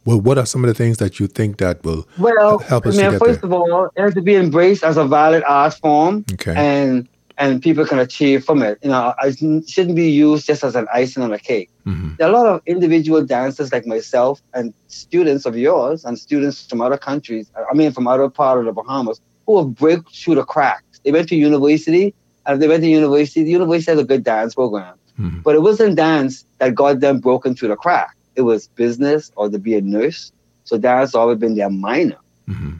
Well, 0.06 0.19
what 0.19 0.38
are 0.38 0.45
some 0.45 0.65
of 0.65 0.67
the 0.67 0.73
things 0.73 0.97
that 0.97 1.19
you 1.21 1.28
think 1.28 1.58
that 1.60 1.82
will 1.86 2.06
Well, 2.17 2.58
help 2.60 2.86
us 2.86 2.97
I 2.99 3.04
to 3.06 3.12
get 3.12 3.19
first 3.19 3.41
there? 3.41 3.47
of 3.49 3.54
all, 3.54 3.86
it 3.95 4.02
has 4.02 4.13
to 4.15 4.21
be 4.21 4.36
embraced 4.36 4.84
as 4.84 4.97
a 4.97 5.06
valid 5.06 5.43
art 5.47 5.76
form, 5.76 6.26
Okay. 6.34 6.54
and 6.58 7.08
and 7.38 7.62
people 7.62 7.86
can 7.86 8.00
achieve 8.00 8.43
from 8.46 8.62
it. 8.62 8.78
You 8.84 8.89
know, 8.89 9.13
it 9.24 9.69
shouldn't 9.69 9.96
be 9.96 10.10
used 10.10 10.46
just 10.46 10.63
as 10.63 10.76
an 10.76 10.88
icing 10.93 11.24
on 11.24 11.34
a 11.34 11.39
cake. 11.39 11.69
hmm 11.86 12.10
There 12.17 12.28
are 12.28 12.32
a 12.34 12.38
lot 12.38 12.48
of 12.48 12.62
individual 12.65 13.24
dancers 13.26 13.72
like 13.72 13.86
myself 13.86 14.41
and 14.54 14.74
students 14.88 15.46
of 15.46 15.58
yours 15.58 16.06
and 16.06 16.17
students 16.17 16.65
from 16.67 16.82
other 16.82 16.98
countries. 16.98 17.52
I 17.72 17.74
mean, 17.74 17.91
from 17.91 18.08
other 18.08 18.30
part 18.30 18.60
of 18.60 18.65
the 18.65 18.72
Bahamas 18.72 19.19
who 19.46 19.58
have 19.58 19.76
break 19.76 20.00
through 20.12 20.36
the 20.36 20.46
cracks. 20.46 21.00
They 21.04 21.12
went 21.12 21.28
to 21.30 21.36
university, 21.36 22.13
and 22.46 22.54
if 22.56 22.60
they 22.60 22.67
went 22.67 22.84
to 22.84 22.89
university, 22.89 23.43
the 23.43 23.52
university 23.52 23.91
has 23.91 24.00
a 24.00 24.06
good 24.06 24.24
dance 24.24 24.54
program. 24.56 24.96
hmm 25.17 25.39
But 25.46 25.56
it 25.56 25.62
wasn't 25.62 25.96
dance 25.96 26.46
that 26.60 26.76
got 26.76 27.00
them 27.00 27.19
broken 27.19 27.56
through 27.56 27.69
the 27.69 27.76
crack. 27.76 28.15
It 28.36 28.41
was 28.43 28.67
business 28.84 29.32
or 29.36 29.50
to 29.50 29.60
be 29.60 29.76
a 29.76 29.82
nurse. 29.82 30.32
So 30.63 30.78
dance 30.78 31.10
has 31.10 31.15
always 31.15 31.39
been 31.39 31.56
their 31.56 31.69
minor 31.69 32.19
hmm 32.48 32.74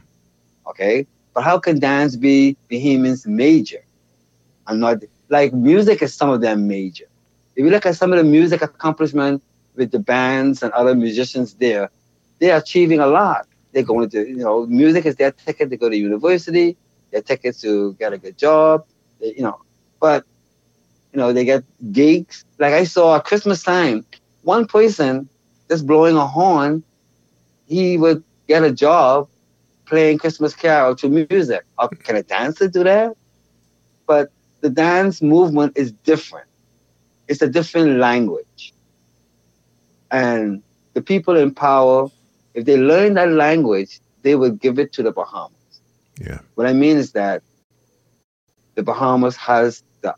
okay? 0.66 1.06
But 1.34 1.42
how 1.44 1.58
can 1.58 1.78
dance 1.78 2.16
be 2.16 2.56
Bahamians' 2.70 3.26
major? 3.26 3.82
And 4.66 4.80
not 4.80 4.98
like 5.28 5.52
music 5.52 6.02
is 6.02 6.14
some 6.14 6.30
of 6.30 6.40
them 6.40 6.66
major. 6.68 7.06
If 7.56 7.64
you 7.64 7.70
look 7.70 7.86
at 7.86 7.96
some 7.96 8.12
of 8.12 8.18
the 8.18 8.24
music 8.24 8.62
accomplishment 8.62 9.42
with 9.76 9.90
the 9.90 9.98
bands 9.98 10.62
and 10.62 10.72
other 10.72 10.94
musicians 10.94 11.54
there, 11.54 11.90
they're 12.40 12.56
achieving 12.56 13.00
a 13.00 13.06
lot. 13.06 13.46
They're 13.72 13.82
going 13.84 14.10
to, 14.10 14.18
you 14.28 14.36
know, 14.36 14.66
music 14.66 15.06
is 15.06 15.16
their 15.16 15.32
ticket 15.32 15.70
to 15.70 15.76
go 15.76 15.88
to 15.88 15.96
university, 15.96 16.76
their 17.12 17.22
ticket 17.22 17.58
to 17.60 17.94
get 17.94 18.12
a 18.12 18.18
good 18.18 18.38
job, 18.38 18.84
they, 19.20 19.34
you 19.36 19.42
know. 19.42 19.58
But, 20.00 20.24
you 21.12 21.18
know, 21.18 21.32
they 21.32 21.44
get 21.44 21.64
gigs. 21.92 22.44
Like 22.58 22.72
I 22.74 22.84
saw 22.84 23.16
at 23.16 23.24
Christmas 23.24 23.62
time, 23.62 24.04
one 24.42 24.66
person 24.66 25.28
just 25.68 25.86
blowing 25.86 26.16
a 26.16 26.26
horn, 26.26 26.82
he 27.66 27.96
would 27.98 28.22
get 28.48 28.62
a 28.64 28.72
job 28.72 29.28
playing 29.86 30.18
Christmas 30.18 30.54
carol 30.54 30.94
to 30.96 31.08
music. 31.08 31.64
Or 31.78 31.88
can 31.88 32.16
a 32.16 32.22
dancer 32.22 32.68
do 32.68 32.84
that? 32.84 33.12
But 34.06 34.30
the 34.64 34.70
dance 34.70 35.20
movement 35.20 35.72
is 35.76 35.92
different. 36.10 36.48
It's 37.28 37.42
a 37.42 37.50
different 37.58 37.98
language. 37.98 38.72
And 40.10 40.62
the 40.94 41.02
people 41.02 41.36
in 41.36 41.52
power, 41.54 42.08
if 42.54 42.64
they 42.64 42.78
learn 42.78 43.12
that 43.20 43.28
language, 43.28 44.00
they 44.22 44.34
will 44.36 44.52
give 44.64 44.78
it 44.78 44.90
to 44.94 45.02
the 45.02 45.12
Bahamas. 45.12 45.52
Yeah. 46.18 46.38
What 46.54 46.66
I 46.66 46.72
mean 46.72 46.96
is 46.96 47.12
that 47.12 47.42
the 48.74 48.82
Bahamas 48.82 49.36
has 49.36 49.82
the 50.00 50.14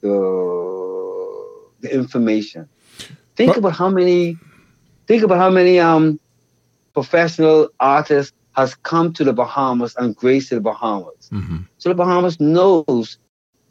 the, 0.00 0.16
the 1.82 1.94
information. 1.94 2.66
Think 3.36 3.50
But- 3.52 3.58
about 3.58 3.72
how 3.82 3.90
many 3.90 4.38
think 5.06 5.22
about 5.26 5.38
how 5.44 5.50
many 5.50 5.78
um 5.78 6.18
professional 6.94 7.68
artists 7.80 8.32
has 8.56 8.74
come 8.76 9.12
to 9.18 9.24
the 9.24 9.34
Bahamas 9.42 9.94
and 9.96 10.16
graced 10.16 10.50
the 10.50 10.60
Bahamas. 10.60 11.28
hmm 11.28 11.58
So 11.76 11.90
the 11.90 11.94
Bahamas 11.94 12.40
knows 12.40 13.18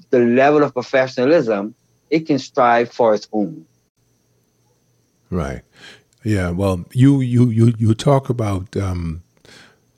the 0.09 0.19
level 0.19 0.63
of 0.63 0.73
professionalism 0.73 1.75
it 2.09 2.25
can 2.25 2.39
strive 2.39 2.91
for 2.91 3.13
its 3.13 3.27
own. 3.31 3.65
Right. 5.29 5.61
Yeah. 6.23 6.49
Well, 6.49 6.85
you 6.91 7.21
you 7.21 7.49
you 7.49 7.73
you 7.77 7.93
talk 7.93 8.29
about 8.29 8.75
um, 8.75 9.21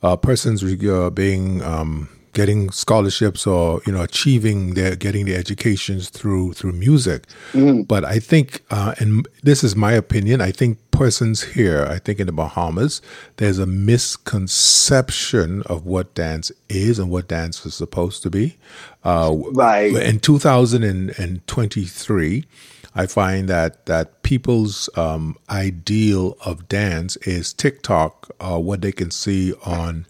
uh, 0.03 0.17
persons 0.17 0.63
uh, 0.63 1.09
being 1.09 1.63
um, 1.63 2.09
getting 2.33 2.69
scholarships 2.71 3.47
or 3.47 3.81
you 3.85 3.93
know 3.93 4.01
achieving 4.01 4.73
their 4.73 4.95
getting 4.95 5.25
their 5.25 5.39
educations 5.39 6.09
through 6.09 6.53
through 6.53 6.73
music. 6.73 7.25
Mhm. 7.53 7.87
But 7.87 8.05
I 8.05 8.19
think, 8.19 8.61
uh, 8.69 8.93
and 8.99 9.27
this 9.43 9.63
is 9.63 9.75
my 9.75 9.93
opinion, 9.93 10.41
I 10.41 10.51
think 10.51 10.77
persons 11.05 11.41
here, 11.55 11.83
I 11.89 11.97
think 11.97 12.19
in 12.19 12.27
the 12.27 12.31
Bahamas, 12.31 13.01
there's 13.37 13.57
a 13.57 13.65
misconception 13.65 15.63
of 15.63 15.83
what 15.83 16.13
dance 16.13 16.51
is 16.69 16.99
and 16.99 17.09
what 17.09 17.27
dance 17.27 17.65
is 17.65 17.73
supposed 17.73 18.21
to 18.21 18.29
be. 18.29 18.55
Uh, 19.03 19.35
Right. 19.51 19.91
in 19.95 20.19
2023, 20.19 22.45
I 22.93 23.07
find 23.07 23.49
that 23.49 23.87
that 23.87 24.21
people's 24.21 24.91
um, 24.95 25.37
ideal 25.49 26.37
of 26.45 26.69
dance 26.69 27.15
is 27.25 27.51
TikTok, 27.51 28.29
uh, 28.39 28.59
what 28.59 28.81
they 28.81 28.91
can 28.91 29.09
see 29.09 29.53
on 29.65 30.05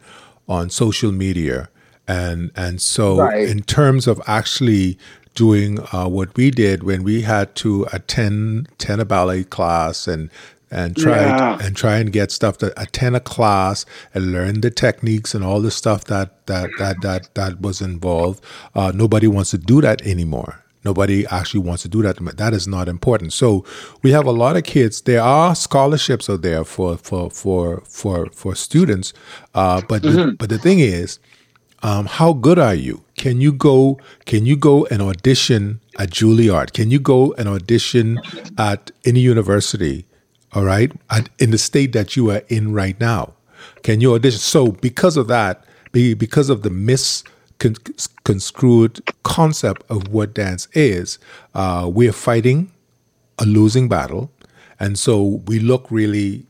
on 0.50 0.70
social 0.70 1.14
media, 1.14 1.70
and 2.06 2.52
and 2.58 2.82
so 2.82 3.16
Right. 3.18 3.48
in 3.48 3.62
terms 3.62 4.08
of 4.08 4.20
actually 4.28 4.98
doing 5.36 5.80
uh, 5.94 6.10
what 6.10 6.36
we 6.36 6.52
did 6.52 6.84
when 6.84 7.04
we 7.04 7.22
had 7.22 7.56
to 7.64 7.88
attend 7.94 8.68
attend 8.74 9.00
a 9.00 9.06
ballet 9.06 9.46
class 9.46 10.06
and 10.06 10.30
and 10.72 10.96
try 10.96 11.22
Yeah. 11.22 11.58
and 11.62 11.76
try 11.76 11.98
and 11.98 12.12
get 12.12 12.32
stuff 12.32 12.58
to 12.60 12.82
attend 12.82 13.16
a 13.16 13.20
class 13.20 13.86
and 14.14 14.32
learn 14.32 14.62
the 14.62 14.72
techniques 14.72 15.36
and 15.36 15.44
all 15.44 15.62
the 15.62 15.72
stuff 15.72 16.06
that 16.06 16.48
that 16.48 16.70
that 16.80 17.02
that 17.02 17.30
that 17.36 17.62
was 17.62 17.82
involved. 17.82 18.44
Uh, 18.74 18.92
nobody 18.96 19.28
wants 19.28 19.52
to 19.52 19.58
do 19.58 19.82
that 19.82 20.02
anymore. 20.08 20.64
Nobody 20.84 21.28
actually 21.28 21.60
wants 21.60 21.84
to 21.84 21.90
do 21.90 22.02
that. 22.02 22.18
That 22.38 22.54
is 22.54 22.68
not 22.68 22.88
important. 22.88 23.34
So 23.34 23.64
we 24.02 24.12
have 24.12 24.26
a 24.26 24.32
lot 24.32 24.58
of 24.58 24.64
kids. 24.64 25.02
There 25.02 25.22
are 25.22 25.54
scholarships 25.54 26.30
out 26.30 26.42
there 26.42 26.64
for 26.64 26.98
for 26.98 27.30
for 27.30 27.84
for 27.88 28.28
for 28.32 28.56
students, 28.56 29.14
uh, 29.54 29.82
but 29.88 30.02
mm-hmm. 30.02 30.18
the, 30.18 30.32
but 30.34 30.50
the 30.50 30.58
thing 30.58 30.80
is, 30.80 31.20
um, 31.84 32.08
how 32.08 32.34
good 32.34 32.58
are 32.58 32.74
you? 32.74 33.04
Can 33.16 33.42
you 33.42 33.52
go? 33.52 34.00
Can 34.26 34.48
you 34.48 34.56
go 34.56 34.86
and 34.88 35.04
audition 35.04 35.82
at 36.00 36.10
Juilliard? 36.10 36.74
Can 36.74 36.90
you 36.90 37.00
go 37.00 37.34
and 37.38 37.48
audition 37.48 38.20
at 38.58 38.90
any 39.06 39.20
university? 39.20 40.08
All 40.54 40.64
right, 40.64 40.92
at, 41.10 41.30
in 41.40 41.52
the 41.52 41.58
state 41.58 41.94
that 41.94 42.18
you 42.18 42.30
are 42.30 42.42
in 42.50 42.74
right 42.74 43.00
now, 43.00 43.34
can 43.84 44.02
you 44.02 44.14
audition? 44.14 44.40
So 44.40 44.74
because 44.74 45.16
of 45.16 45.28
that, 45.28 45.64
because 45.92 46.50
of 46.50 46.64
the 46.64 46.70
misconstrued 46.70 49.02
concept 49.24 49.84
of 49.90 50.10
what 50.10 50.34
dance 50.34 50.68
is, 50.74 51.20
uh, 51.54 51.90
we're 51.92 52.12
fighting 52.12 52.72
a 53.40 53.46
losing 53.46 53.88
battle. 53.88 54.32
And 54.80 54.98
so 54.98 55.42
we 55.46 55.60
look 55.60 55.88
really 55.90 56.46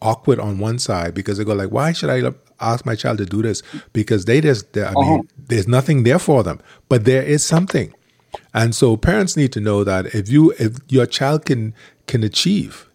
awkward 0.00 0.40
on 0.40 0.58
one 0.58 0.78
side 0.78 1.14
because 1.14 1.38
they 1.38 1.44
go 1.44 1.54
like, 1.54 1.70
why 1.70 1.92
should 1.92 2.10
I 2.10 2.32
ask 2.60 2.86
my 2.86 2.94
child 2.94 3.18
to 3.18 3.26
do 3.26 3.42
this? 3.42 3.62
Because 3.92 4.24
they 4.24 4.40
just, 4.40 4.76
I 4.76 4.92
mean, 4.92 4.94
uh-huh. 4.96 5.22
there's 5.48 5.68
nothing 5.68 6.04
there 6.04 6.18
for 6.18 6.42
them, 6.42 6.60
but 6.88 7.04
there 7.04 7.22
is 7.22 7.44
something. 7.44 7.92
And 8.54 8.74
so 8.74 8.96
parents 8.96 9.36
need 9.36 9.52
to 9.52 9.60
know 9.60 9.84
that 9.84 10.14
if 10.14 10.28
you, 10.28 10.52
if 10.58 10.78
your 10.88 11.06
child 11.06 11.44
can, 11.44 11.74
can 12.06 12.24
achieve, 12.24 12.88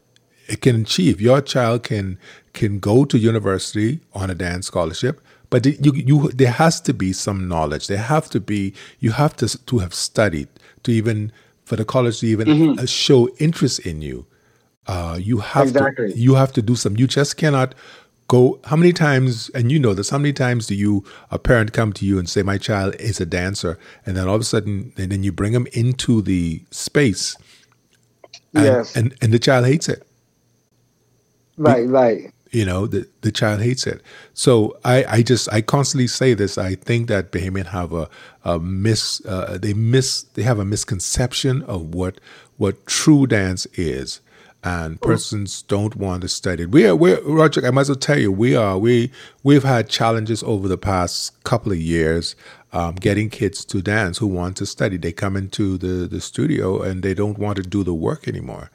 it 0.47 0.61
can 0.61 0.81
achieve, 0.81 1.21
your 1.21 1.41
child 1.41 1.83
can, 1.83 2.17
can 2.53 2.79
go 2.79 3.05
to 3.05 3.17
university 3.17 3.99
on 4.13 4.29
a 4.29 4.35
dance 4.35 4.67
scholarship 4.67 5.21
but 5.49 5.65
you, 5.65 5.93
you, 5.93 6.29
there 6.31 6.51
has 6.51 6.81
to 6.81 6.93
be 6.93 7.13
some 7.13 7.47
knowledge. 7.47 7.87
There 7.87 7.97
have 7.97 8.29
to 8.31 8.39
be, 8.39 8.73
you 8.99 9.11
have 9.11 9.35
to, 9.37 9.65
to 9.65 9.79
have 9.79 9.93
studied 9.93 10.49
to 10.83 10.91
even, 10.91 11.31
for 11.63 11.75
the 11.75 11.85
college 11.85 12.19
to 12.19 12.27
even 12.27 12.47
mm-hmm. 12.47 12.79
Uh, 12.79 12.85
show 12.85 13.29
interest 13.37 13.79
in 13.79 14.01
you. 14.01 14.25
Uh, 14.87 15.17
you 15.19 15.39
have 15.39 15.67
exactly. 15.67 16.13
to, 16.13 16.19
you 16.19 16.35
have 16.35 16.53
to 16.53 16.61
do 16.61 16.75
some, 16.75 16.97
you 16.97 17.07
just 17.07 17.37
cannot 17.37 17.75
go, 18.27 18.59
how 18.65 18.75
many 18.75 18.93
times, 18.93 19.49
and 19.49 19.71
you 19.71 19.79
know 19.79 19.93
this, 19.93 20.09
how 20.09 20.17
many 20.17 20.33
times 20.33 20.67
do 20.67 20.75
you, 20.75 21.03
a 21.31 21.39
parent 21.39 21.73
come 21.73 21.93
to 21.93 22.05
you 22.05 22.19
and 22.19 22.29
say, 22.29 22.41
my 22.41 22.57
child 22.57 22.95
is 22.95 23.19
a 23.19 23.25
dancer, 23.25 23.77
and 24.05 24.15
then 24.15 24.27
all 24.27 24.35
of 24.35 24.41
a 24.41 24.45
sudden, 24.45 24.93
and 24.97 25.11
then 25.11 25.23
you 25.23 25.31
bring 25.31 25.53
them 25.53 25.67
into 25.73 26.21
the 26.21 26.61
space, 26.71 27.37
and, 28.53 28.65
yes. 28.65 28.95
and, 28.95 29.13
and 29.21 29.33
the 29.33 29.39
child 29.39 29.65
hates 29.65 29.89
it. 29.89 30.06
Right, 31.57 31.87
right 31.87 32.31
you 32.51 32.65
know 32.65 32.87
the, 32.87 33.05
the 33.21 33.31
child 33.31 33.61
hates 33.61 33.85
it 33.85 34.01
so 34.33 34.77
i 34.85 35.03
i 35.09 35.21
just 35.21 35.51
i 35.51 35.61
constantly 35.61 36.07
say 36.07 36.33
this 36.33 36.57
i 36.57 36.75
think 36.75 37.09
that 37.09 37.29
bahamian 37.31 37.65
have 37.65 37.91
a, 37.91 38.09
a 38.45 38.57
mis 38.57 39.21
uh, 39.25 39.57
they 39.61 39.73
miss 39.73 40.23
they 40.33 40.43
have 40.43 40.57
a 40.57 40.63
misconception 40.63 41.61
of 41.63 41.93
what 41.93 42.21
what 42.55 42.85
true 42.85 43.27
dance 43.27 43.65
is 43.73 44.21
and 44.63 44.99
persons 44.99 45.61
don't 45.61 45.95
want 45.95 46.21
to 46.23 46.27
study. 46.27 46.65
We 46.65 46.87
are, 46.87 46.95
we 46.95 47.13
Roger. 47.21 47.65
I 47.65 47.71
might 47.71 47.81
as 47.81 47.89
well 47.89 47.95
tell 47.95 48.19
you, 48.19 48.31
we 48.31 48.55
are, 48.55 48.77
we, 48.77 49.11
we've 49.43 49.63
had 49.63 49.87
challenges 49.87 50.43
over 50.43 50.67
the 50.67 50.77
past 50.77 51.41
couple 51.43 51.71
of 51.71 51.77
years, 51.77 52.35
um, 52.73 52.95
getting 52.95 53.29
kids 53.29 53.63
to 53.65 53.81
dance 53.81 54.17
who 54.17 54.27
want 54.27 54.57
to 54.57 54.65
study. 54.65 54.97
They 54.97 55.11
come 55.11 55.37
into 55.37 55.77
the, 55.77 56.07
the 56.07 56.19
studio 56.19 56.81
and 56.81 57.01
they 57.03 57.13
don't 57.13 57.37
want 57.37 57.57
to 57.57 57.63
do 57.63 57.83
the 57.83 57.93
work 57.93 58.27
anymore, 58.27 58.71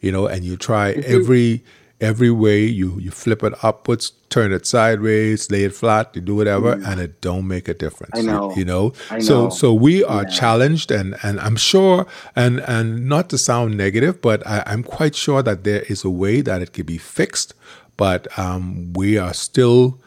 you 0.00 0.10
know, 0.10 0.26
and 0.26 0.44
you 0.44 0.56
try 0.56 0.92
every, 0.92 1.62
every 2.00 2.30
way. 2.30 2.64
You 2.64 2.98
you 2.98 3.10
flip 3.10 3.42
it 3.42 3.54
upwards, 3.62 4.12
turn 4.28 4.52
it 4.52 4.66
sideways, 4.66 5.50
lay 5.50 5.64
it 5.64 5.74
flat, 5.74 6.10
you 6.14 6.20
do 6.20 6.36
whatever, 6.36 6.76
mm. 6.76 6.86
and 6.86 7.00
it 7.00 7.20
don't 7.20 7.46
make 7.46 7.68
a 7.68 7.74
difference. 7.74 8.18
I 8.18 8.22
know. 8.22 8.54
You, 8.56 8.64
know? 8.64 8.92
I 9.10 9.18
so 9.18 9.44
know. 9.44 9.50
so 9.50 9.74
we 9.74 10.04
are 10.04 10.22
yeah. 10.22 10.28
challenged 10.28 10.90
and 10.90 11.16
and 11.22 11.40
I'm 11.40 11.56
sure 11.56 12.06
and 12.36 12.60
and 12.60 13.08
not 13.08 13.28
to 13.30 13.38
sound 13.38 13.76
negative, 13.76 14.20
but 14.20 14.46
I, 14.46 14.62
I'm 14.66 14.82
quite 14.82 15.14
sure 15.14 15.42
that 15.42 15.64
there 15.64 15.82
is 15.82 16.04
a 16.04 16.10
way 16.10 16.40
that 16.40 16.62
it 16.62 16.72
could 16.72 16.86
be 16.86 16.98
fixed. 16.98 17.54
But 17.96 18.28
um, 18.38 18.92
we 18.92 19.18
are 19.18 19.34
still 19.34 19.98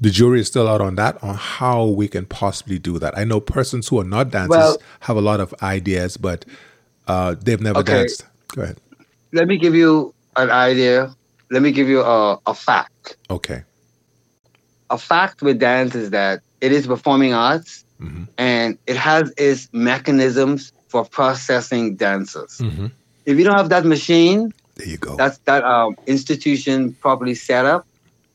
the 0.00 0.10
jury 0.10 0.40
is 0.40 0.46
still 0.46 0.68
out 0.68 0.80
on 0.80 0.94
that 0.94 1.22
on 1.22 1.34
how 1.34 1.84
we 1.84 2.08
can 2.08 2.24
possibly 2.24 2.78
do 2.78 2.98
that. 2.98 3.18
I 3.18 3.24
know 3.24 3.40
persons 3.40 3.88
who 3.88 4.00
are 4.00 4.04
not 4.04 4.30
dancers 4.30 4.50
well, 4.50 4.82
have 5.00 5.16
a 5.16 5.20
lot 5.20 5.40
of 5.40 5.52
ideas, 5.62 6.16
but 6.16 6.44
uh, 7.08 7.34
they've 7.40 7.60
never 7.60 7.80
okay. 7.80 7.94
danced. 7.94 8.24
Go 8.54 8.62
ahead. 8.62 8.80
Let 9.32 9.48
me 9.48 9.58
give 9.58 9.74
you 9.74 10.14
an 10.38 10.50
idea 10.50 11.14
let 11.50 11.62
me 11.62 11.72
give 11.72 11.88
you 11.88 12.02
a, 12.02 12.38
a 12.46 12.54
fact. 12.54 13.16
Okay. 13.30 13.62
A 14.90 14.98
fact 14.98 15.42
with 15.42 15.58
dance 15.58 15.94
is 15.94 16.10
that 16.10 16.40
it 16.60 16.72
is 16.72 16.86
performing 16.86 17.34
arts 17.34 17.84
mm-hmm. 18.00 18.24
and 18.36 18.78
it 18.86 18.96
has 18.96 19.32
its 19.36 19.68
mechanisms 19.72 20.72
for 20.88 21.04
processing 21.04 21.96
dancers. 21.96 22.58
Mm-hmm. 22.58 22.86
If 23.26 23.38
you 23.38 23.44
don't 23.44 23.56
have 23.56 23.68
that 23.68 23.84
machine, 23.84 24.52
there 24.76 24.88
you 24.88 24.96
go. 24.96 25.16
That's 25.16 25.38
that 25.38 25.64
um, 25.64 25.96
institution 26.06 26.94
properly 26.94 27.34
set 27.34 27.66
up. 27.66 27.86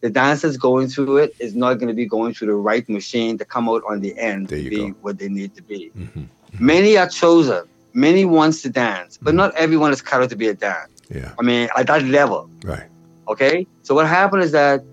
The 0.01 0.09
dancers 0.09 0.57
going 0.57 0.89
through 0.89 1.17
it 1.17 1.35
is 1.39 1.55
not 1.55 1.75
going 1.75 1.87
to 1.87 1.93
be 1.93 2.05
going 2.05 2.33
through 2.33 2.47
the 2.47 2.55
right 2.55 2.87
machine 2.89 3.37
to 3.37 3.45
come 3.45 3.69
out 3.69 3.83
on 3.87 4.01
the 4.01 4.17
end 4.17 4.49
to 4.49 4.55
be 4.55 4.89
go. 4.89 4.95
what 5.01 5.17
they 5.17 5.29
need 5.29 5.55
to 5.55 5.61
be. 5.61 5.91
Mm-hmm. 5.97 6.19
mm-hmm. 6.19 6.65
Many 6.65 6.97
are 6.97 7.09
chosen. 7.09 7.63
Many 7.95 8.25
wants 8.25 8.61
to 8.63 8.69
dance, 8.69 9.17
but 9.17 9.29
mm-hmm. 9.29 9.37
not 9.37 9.55
everyone 9.55 9.91
is 9.91 10.01
cut 10.01 10.21
out 10.21 10.29
to 10.29 10.35
be 10.35 10.47
a 10.47 10.53
dance. 10.53 10.92
Yeah. 11.13 11.33
I 11.39 11.43
mean, 11.43 11.69
at 11.77 11.87
that 11.87 12.03
level. 12.03 12.49
Right. 12.63 12.89
Okay? 13.27 13.67
So 13.83 13.95
what 13.95 14.07
happened 14.07 14.43
is 14.43 14.51
that 14.51 14.83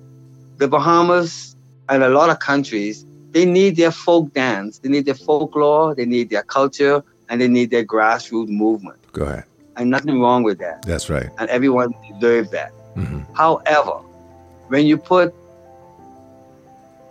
the 0.58 0.68
Bahamas 0.68 1.56
and 1.88 2.02
a 2.02 2.08
lot 2.08 2.30
of 2.30 2.38
countries, 2.38 3.04
they 3.30 3.44
need 3.44 3.76
their 3.76 3.90
folk 3.90 4.32
dance, 4.34 4.78
they 4.78 4.88
need 4.88 5.06
their 5.06 5.14
folklore, 5.14 5.94
they 5.94 6.04
need 6.04 6.30
their 6.30 6.42
culture, 6.42 7.02
and 7.28 7.40
they 7.40 7.48
need 7.48 7.70
their 7.70 7.84
grassroots 7.84 8.48
movement. 8.48 8.98
Go 9.12 9.24
ahead. 9.24 9.44
And 9.76 9.88
nothing 9.88 10.20
wrong 10.20 10.42
with 10.42 10.58
that. 10.58 10.82
That's 10.82 11.08
right. 11.08 11.30
And 11.38 11.48
everyone 11.48 11.94
deserves 12.12 12.50
that. 12.50 12.72
Mm-hmm. 12.96 13.32
However, 13.34 14.02
when 14.68 14.84
you 14.86 14.98
put 14.98 15.34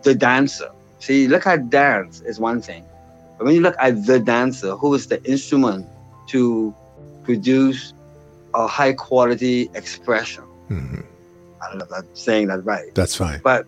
the 0.03 0.13
dancer, 0.13 0.69
see, 0.99 1.27
look 1.27 1.47
at 1.47 1.69
dance 1.69 2.21
is 2.21 2.39
one 2.39 2.61
thing. 2.61 2.85
But 3.37 3.45
when 3.45 3.55
you 3.55 3.61
look 3.61 3.75
at 3.79 4.05
the 4.05 4.19
dancer, 4.19 4.75
who 4.75 4.93
is 4.93 5.07
the 5.07 5.23
instrument 5.23 5.87
to 6.27 6.75
produce 7.23 7.93
a 8.53 8.67
high 8.67 8.93
quality 8.93 9.69
expression, 9.73 10.43
Mm-hmm. 10.69 11.01
I 11.61 11.69
don't 11.69 11.79
know 11.79 11.85
if 11.85 11.91
I'm 11.91 12.15
saying 12.15 12.47
that 12.47 12.63
right. 12.63 12.93
That's 12.95 13.15
fine. 13.15 13.41
But 13.43 13.65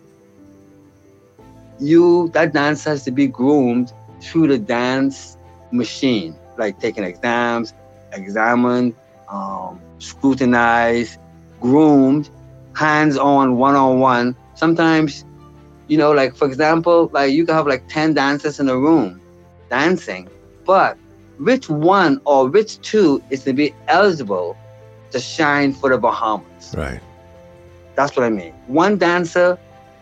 you, 1.78 2.30
that 2.30 2.52
dance 2.52 2.84
has 2.84 3.04
to 3.04 3.10
be 3.10 3.26
groomed 3.26 3.92
through 4.22 4.48
the 4.48 4.58
dance 4.58 5.36
machine, 5.72 6.36
like 6.56 6.78
taking 6.80 7.04
exams, 7.04 7.74
examined, 8.12 8.94
um, 9.28 9.80
scrutinized, 9.98 11.18
groomed, 11.60 12.30
hands 12.74 13.18
on, 13.18 13.56
one 13.56 13.74
on 13.74 13.98
one. 13.98 14.36
Sometimes, 14.54 15.24
you 15.88 15.98
know, 15.98 16.12
like 16.12 16.36
for 16.36 16.46
example, 16.46 17.10
like 17.12 17.32
you 17.32 17.44
can 17.44 17.54
have 17.54 17.66
like 17.66 17.86
10 17.88 18.14
dancers 18.14 18.60
in 18.60 18.68
a 18.68 18.76
room 18.76 19.20
dancing, 19.70 20.28
but 20.64 20.96
which 21.38 21.68
one 21.68 22.20
or 22.24 22.48
which 22.48 22.80
two 22.80 23.22
is 23.30 23.42
to 23.44 23.52
be 23.52 23.74
eligible 23.88 24.56
to 25.12 25.20
shine 25.20 25.72
for 25.72 25.90
the 25.90 25.98
Bahamas. 25.98 26.74
Right. 26.76 27.00
That's 27.94 28.16
what 28.16 28.24
I 28.24 28.30
mean. 28.30 28.52
One 28.66 28.98
dancer 28.98 29.58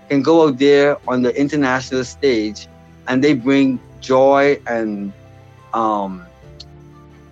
can 0.09 0.23
go 0.23 0.49
out 0.49 0.59
there 0.59 0.97
on 1.09 1.23
the 1.23 1.35
international 1.39 2.05
stage 2.05 2.69
and 3.09 3.23
they 3.23 3.35
bring 3.35 3.81
joy 4.01 4.61
and 4.67 5.13
um, 5.75 6.25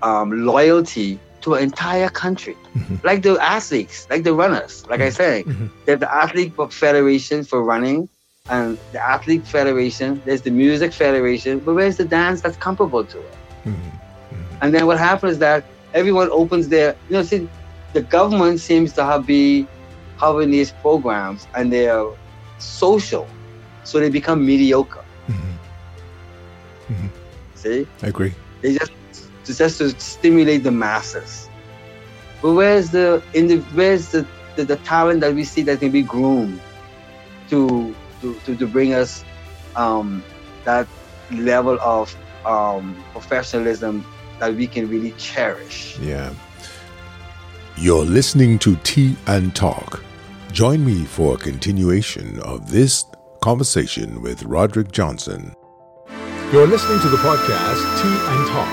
um, 0.03 0.45
loyalty 0.45 1.19
to 1.43 1.55
an 1.55 1.63
entire 1.63 2.09
country. 2.09 2.57
Mm-hmm. 2.75 2.97
Like 3.07 3.23
the 3.23 3.39
athletes, 3.41 4.07
like 4.11 4.25
the 4.25 4.35
runners, 4.35 4.87
like 4.89 5.01
mm-hmm. 5.01 5.07
I 5.07 5.11
said, 5.11 5.45
mm-hmm. 5.45 5.67
there's 5.87 6.01
the 6.01 6.13
Athlete 6.13 6.55
Federation 6.73 7.45
for 7.45 7.63
running 7.63 8.09
and 8.51 8.79
the 8.93 9.01
Athlete 9.01 9.47
Federation, 9.47 10.23
there's 10.25 10.43
the 10.43 10.51
Music 10.51 10.93
Federation, 10.93 11.59
but 11.61 11.75
where's 11.75 11.97
the 11.97 12.05
dance 12.05 12.41
that's 12.41 12.57
comparable 12.57 13.05
to 13.05 13.19
it? 13.19 13.35
Mm-hmm. 13.65 13.71
Mm-hmm. 13.71 14.57
And 14.63 14.75
then 14.75 14.87
what 14.87 14.99
happens 14.99 15.33
is 15.33 15.39
that 15.39 15.65
everyone 15.95 16.29
opens 16.31 16.69
their, 16.69 16.97
you 17.09 17.17
know, 17.17 17.23
see, 17.23 17.49
the 17.93 18.03
government 18.03 18.61
seems 18.61 18.93
to 18.95 19.05
have 19.05 19.27
be 19.27 19.67
having 20.19 20.51
these 20.51 20.73
programs 20.73 21.47
and 21.55 21.73
they're 21.73 22.07
social, 22.59 23.29
so 23.85 24.01
they 24.01 24.11
become 24.11 24.45
mediocre. 24.45 25.05
Mm-hmm. 25.29 26.93
Mm-hmm. 26.93 27.07
See, 27.55 27.87
I 28.03 28.07
agree. 28.09 28.35
They 28.63 28.75
just 28.75 28.93
just 29.45 29.79
to 29.79 29.89
stimulate 30.01 30.63
the 30.63 30.71
masses. 30.71 31.49
But 32.43 32.53
where's 32.53 32.91
the 32.91 33.23
in 33.35 33.47
the 33.47 33.59
where's 33.75 34.09
the, 34.11 34.27
the, 34.57 34.65
the 34.65 34.77
talent 34.77 35.21
that 35.21 35.35
we 35.35 35.45
see 35.45 35.63
that 35.63 35.81
can 35.81 35.91
be 35.91 36.03
groomed 36.03 36.61
to 37.51 37.95
to, 38.21 38.35
to, 38.45 38.57
to 38.57 38.67
bring 38.67 38.95
us 38.95 39.25
um, 39.77 40.23
that 40.65 40.87
level 41.31 41.79
of 41.81 42.15
um, 42.45 43.03
professionalism 43.13 44.05
that 44.41 44.55
we 44.55 44.67
can 44.67 44.89
really 44.89 45.13
cherish. 45.13 45.99
Yeah. 45.99 46.33
You're 47.81 48.05
listening 48.05 48.59
to 48.61 48.75
Tea 48.83 49.15
and 49.29 49.55
Talk. 49.55 50.03
Join 50.51 50.85
me 50.85 51.05
for 51.05 51.37
a 51.37 51.39
continuation 51.39 52.41
of 52.41 52.69
this 52.73 53.05
conversation 53.41 54.21
with 54.21 54.43
Roderick 54.43 54.91
Johnson. 54.91 55.55
You're 56.53 56.67
listening 56.67 56.99
to 57.03 57.09
the 57.09 57.19
podcast 57.19 58.03
Tea 58.03 58.19
and 58.33 58.49
Talk. 58.49 58.69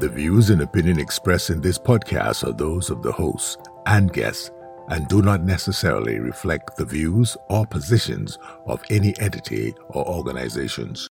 The 0.00 0.08
views 0.08 0.48
and 0.48 0.62
opinion 0.62 0.98
expressed 0.98 1.50
in 1.50 1.60
this 1.60 1.76
podcast 1.76 2.48
are 2.48 2.54
those 2.54 2.88
of 2.88 3.02
the 3.02 3.12
hosts 3.12 3.58
and 3.84 4.10
guests 4.10 4.50
and 4.88 5.06
do 5.06 5.20
not 5.20 5.42
necessarily 5.42 6.18
reflect 6.18 6.78
the 6.78 6.86
views 6.86 7.36
or 7.50 7.66
positions 7.66 8.38
of 8.64 8.82
any 8.88 9.14
entity 9.20 9.74
or 9.90 10.08
organizations. 10.08 11.10